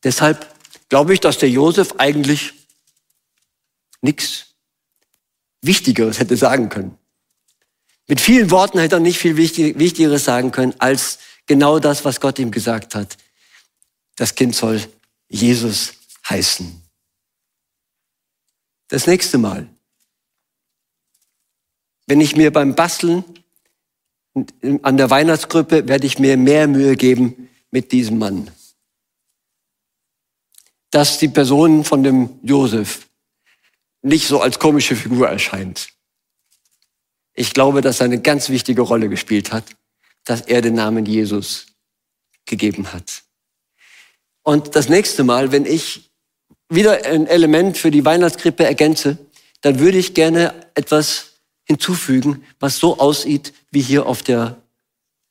Deshalb 0.02 0.54
glaube 0.88 1.12
ich, 1.12 1.20
dass 1.20 1.36
der 1.36 1.50
Josef 1.50 1.96
eigentlich 1.98 2.54
nichts 4.00 4.54
Wichtigeres 5.60 6.18
hätte 6.18 6.38
sagen 6.38 6.70
können. 6.70 6.96
Mit 8.08 8.22
vielen 8.22 8.50
Worten 8.50 8.78
hätte 8.78 8.96
er 8.96 9.00
nicht 9.00 9.18
viel 9.18 9.36
Wichtigeres 9.36 10.24
sagen 10.24 10.50
können 10.50 10.74
als 10.78 11.18
genau 11.46 11.78
das, 11.78 12.04
was 12.04 12.20
Gott 12.20 12.38
ihm 12.38 12.50
gesagt 12.50 12.94
hat. 12.94 13.16
Das 14.16 14.34
Kind 14.34 14.54
soll 14.54 14.80
Jesus 15.28 15.94
heißen. 16.28 16.82
Das 18.88 19.06
nächste 19.06 19.38
Mal, 19.38 19.68
wenn 22.06 22.20
ich 22.20 22.36
mir 22.36 22.52
beim 22.52 22.74
Basteln 22.74 23.24
an 24.82 24.96
der 24.96 25.10
Weihnachtsgruppe 25.10 25.88
werde 25.88 26.06
ich 26.06 26.18
mir 26.18 26.36
mehr 26.36 26.68
Mühe 26.68 26.94
geben 26.94 27.48
mit 27.70 27.90
diesem 27.92 28.18
Mann. 28.18 28.50
Dass 30.90 31.18
die 31.18 31.28
Person 31.28 31.84
von 31.84 32.02
dem 32.02 32.38
Josef 32.42 33.08
nicht 34.02 34.28
so 34.28 34.40
als 34.40 34.58
komische 34.58 34.94
Figur 34.94 35.28
erscheint. 35.28 35.88
Ich 37.34 37.52
glaube, 37.52 37.80
dass 37.80 38.00
er 38.00 38.04
eine 38.04 38.20
ganz 38.20 38.48
wichtige 38.50 38.82
Rolle 38.82 39.08
gespielt 39.08 39.52
hat, 39.52 39.64
dass 40.26 40.42
er 40.42 40.60
den 40.60 40.74
Namen 40.74 41.06
Jesus 41.06 41.66
gegeben 42.44 42.92
hat. 42.92 43.22
Und 44.42 44.76
das 44.76 44.88
nächste 44.90 45.24
Mal, 45.24 45.50
wenn 45.52 45.64
ich 45.64 46.10
wieder 46.68 47.04
ein 47.06 47.26
Element 47.26 47.78
für 47.78 47.90
die 47.90 48.04
Weihnachtskrippe 48.04 48.64
ergänze, 48.64 49.18
dann 49.62 49.78
würde 49.78 49.98
ich 49.98 50.14
gerne 50.14 50.70
etwas 50.74 51.32
hinzufügen, 51.64 52.44
was 52.60 52.78
so 52.78 52.98
aussieht 52.98 53.54
wie 53.70 53.80
hier 53.80 54.06
auf 54.06 54.22
der 54.22 54.60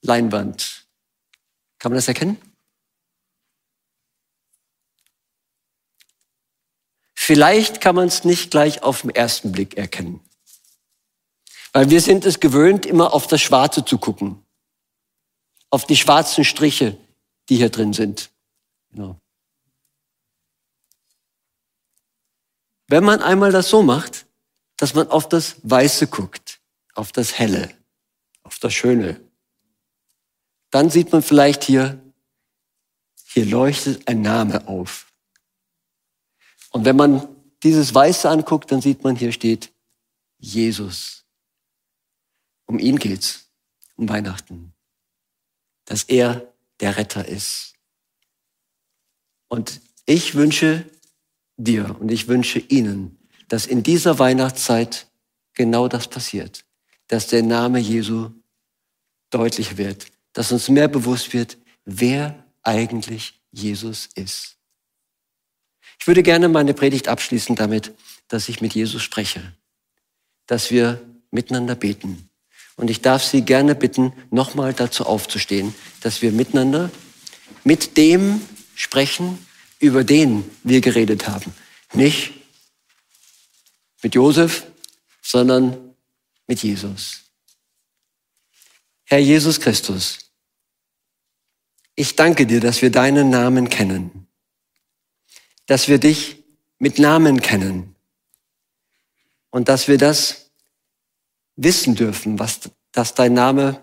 Leinwand. 0.01 0.85
Kann 1.79 1.91
man 1.91 1.97
das 1.97 2.07
erkennen? 2.07 2.37
Vielleicht 7.13 7.81
kann 7.81 7.95
man 7.95 8.07
es 8.07 8.23
nicht 8.23 8.51
gleich 8.51 8.83
auf 8.83 9.01
den 9.01 9.09
ersten 9.09 9.51
Blick 9.51 9.77
erkennen. 9.77 10.19
Weil 11.73 11.89
wir 11.89 11.99
sind 11.99 12.25
es 12.25 12.39
gewöhnt, 12.39 12.85
immer 12.85 13.13
auf 13.13 13.27
das 13.27 13.41
Schwarze 13.41 13.83
zu 13.83 13.97
gucken. 13.97 14.44
Auf 15.75 15.85
die 15.85 15.97
schwarzen 15.97 16.45
Striche, 16.45 16.97
die 17.49 17.57
hier 17.57 17.69
drin 17.69 17.91
sind. 17.91 18.31
Genau. 18.91 19.19
Wenn 22.87 23.03
man 23.03 23.21
einmal 23.21 23.51
das 23.51 23.69
so 23.69 23.83
macht, 23.83 24.25
dass 24.77 24.93
man 24.93 25.09
auf 25.09 25.27
das 25.27 25.57
Weiße 25.63 26.07
guckt, 26.07 26.61
auf 26.93 27.11
das 27.11 27.37
Helle, 27.37 27.75
auf 28.43 28.57
das 28.59 28.73
Schöne, 28.73 29.19
dann 30.71 30.89
sieht 30.89 31.11
man 31.11 31.21
vielleicht 31.21 31.65
hier, 31.65 32.01
hier 33.25 33.45
leuchtet 33.45 34.07
ein 34.07 34.21
Name 34.21 34.69
auf. 34.69 35.11
Und 36.69 36.85
wenn 36.85 36.95
man 36.95 37.27
dieses 37.63 37.93
Weiße 37.93 38.29
anguckt, 38.29 38.71
dann 38.71 38.79
sieht 38.79 39.03
man, 39.03 39.17
hier 39.17 39.33
steht 39.33 39.73
Jesus. 40.37 41.25
Um 42.65 42.79
ihn 42.79 42.97
geht's, 42.97 43.49
um 43.97 44.07
Weihnachten. 44.07 44.74
Dass 45.85 46.03
er 46.03 46.53
der 46.79 46.97
Retter 46.97 47.27
ist. 47.27 47.73
Und 49.47 49.81
ich 50.05 50.35
wünsche 50.35 50.85
dir 51.57 51.95
und 51.99 52.11
ich 52.11 52.27
wünsche 52.27 52.59
Ihnen, 52.59 53.17
dass 53.47 53.65
in 53.65 53.83
dieser 53.83 54.19
Weihnachtszeit 54.19 55.07
genau 55.53 55.87
das 55.87 56.07
passiert, 56.07 56.65
dass 57.07 57.27
der 57.27 57.43
Name 57.43 57.79
Jesu 57.79 58.31
deutlich 59.29 59.77
wird, 59.77 60.07
dass 60.33 60.51
uns 60.51 60.69
mehr 60.69 60.87
bewusst 60.87 61.33
wird, 61.33 61.57
wer 61.85 62.43
eigentlich 62.63 63.39
Jesus 63.51 64.09
ist. 64.15 64.57
Ich 65.99 66.07
würde 66.07 66.23
gerne 66.23 66.49
meine 66.49 66.73
Predigt 66.73 67.07
abschließen 67.07 67.55
damit, 67.55 67.93
dass 68.27 68.49
ich 68.49 68.61
mit 68.61 68.75
Jesus 68.75 69.01
spreche, 69.01 69.55
dass 70.45 70.71
wir 70.71 71.01
miteinander 71.31 71.75
beten. 71.75 72.29
Und 72.75 72.89
ich 72.89 73.01
darf 73.01 73.23
Sie 73.23 73.41
gerne 73.41 73.73
bitten, 73.75 74.13
nochmal 74.31 74.73
dazu 74.73 75.05
aufzustehen, 75.05 75.73
dass 76.01 76.21
wir 76.21 76.31
miteinander 76.31 76.91
mit 77.63 77.97
dem 77.97 78.41
sprechen, 78.75 79.45
über 79.79 80.03
den 80.03 80.49
wir 80.63 80.81
geredet 80.81 81.27
haben. 81.27 81.53
Nicht 81.93 82.33
mit 84.01 84.15
Josef, 84.15 84.65
sondern 85.21 85.95
mit 86.47 86.61
Jesus. 86.61 87.21
Herr 89.05 89.19
Jesus 89.19 89.59
Christus, 89.59 90.19
ich 91.95 92.15
danke 92.15 92.45
dir, 92.45 92.59
dass 92.59 92.81
wir 92.81 92.91
deinen 92.91 93.29
Namen 93.29 93.69
kennen, 93.69 94.27
dass 95.65 95.87
wir 95.87 95.97
dich 95.97 96.43
mit 96.77 96.99
Namen 96.99 97.41
kennen 97.41 97.95
und 99.49 99.69
dass 99.69 99.87
wir 99.87 99.97
das 99.97 100.44
wissen 101.55 101.95
dürfen, 101.95 102.39
was, 102.39 102.59
dass 102.91 103.13
dein 103.13 103.33
Name 103.33 103.81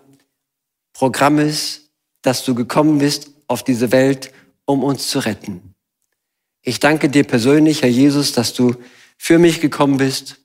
Programm 0.93 1.39
ist, 1.39 1.89
dass 2.21 2.45
du 2.45 2.55
gekommen 2.55 2.99
bist 2.99 3.31
auf 3.47 3.63
diese 3.63 3.91
Welt, 3.91 4.31
um 4.65 4.83
uns 4.83 5.09
zu 5.09 5.19
retten. 5.19 5.73
Ich 6.61 6.79
danke 6.79 7.09
dir 7.09 7.23
persönlich, 7.23 7.81
Herr 7.81 7.89
Jesus, 7.89 8.31
dass 8.31 8.53
du 8.53 8.75
für 9.17 9.37
mich 9.37 9.59
gekommen 9.59 9.97
bist, 9.97 10.37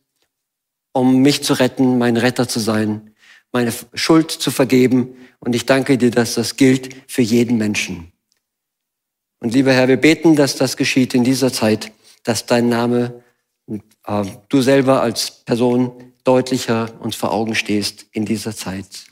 um 0.93 1.19
mich 1.23 1.45
zu 1.45 1.55
retten, 1.55 1.99
mein 1.99 2.17
Retter 2.17 2.49
zu 2.49 2.59
sein, 2.61 3.15
meine 3.53 3.73
Schuld 3.95 4.31
zu 4.31 4.51
vergeben. 4.51 5.15
Und 5.39 5.55
ich 5.55 5.67
danke 5.67 5.97
dir, 5.97 6.11
dass 6.11 6.35
das 6.35 6.57
gilt 6.57 6.95
für 7.07 7.23
jeden 7.23 7.57
Menschen. 7.57 8.13
Und 9.41 9.55
lieber 9.55 9.73
Herr, 9.73 9.87
wir 9.87 9.97
beten, 9.97 10.35
dass 10.35 10.57
das 10.57 10.77
geschieht 10.77 11.15
in 11.15 11.23
dieser 11.23 11.53
Zeit, 11.53 11.93
dass 12.25 12.47
dein 12.47 12.69
Name, 12.69 13.23
äh, 13.69 14.25
du 14.49 14.61
selber 14.61 15.03
als 15.03 15.45
Person 15.45 16.08
deutlicher 16.29 16.91
uns 17.01 17.17
vor 17.17 17.33
Augen 17.33 17.55
stehst 17.55 18.05
in 18.13 18.27
dieser 18.27 18.55
Zeit. 18.55 19.07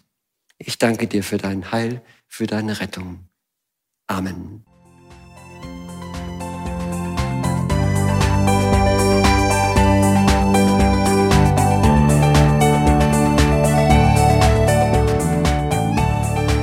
Ich 0.58 0.76
danke 0.76 1.06
dir 1.06 1.24
für 1.24 1.38
dein 1.38 1.72
Heil, 1.72 2.02
für 2.28 2.46
deine 2.46 2.78
Rettung. 2.78 3.20
Amen. 4.06 4.66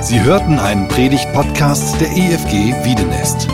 Sie 0.00 0.22
hörten 0.22 0.60
einen 0.60 0.86
Predigt-Podcast 0.86 2.00
der 2.00 2.12
EFG 2.12 2.72
Wiedenest. 2.84 3.48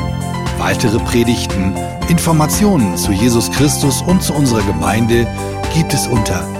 Weitere 0.59 0.99
Predigten, 0.99 1.75
Informationen 2.11 2.99
zu 2.99 3.13
Jesus 3.13 3.51
Christus 3.51 4.03
und 4.03 4.23
zu 4.23 4.35
unserer 4.35 4.63
Gemeinde 4.67 5.27
gibt 5.73 5.95
es 5.95 6.07
unter 6.07 6.60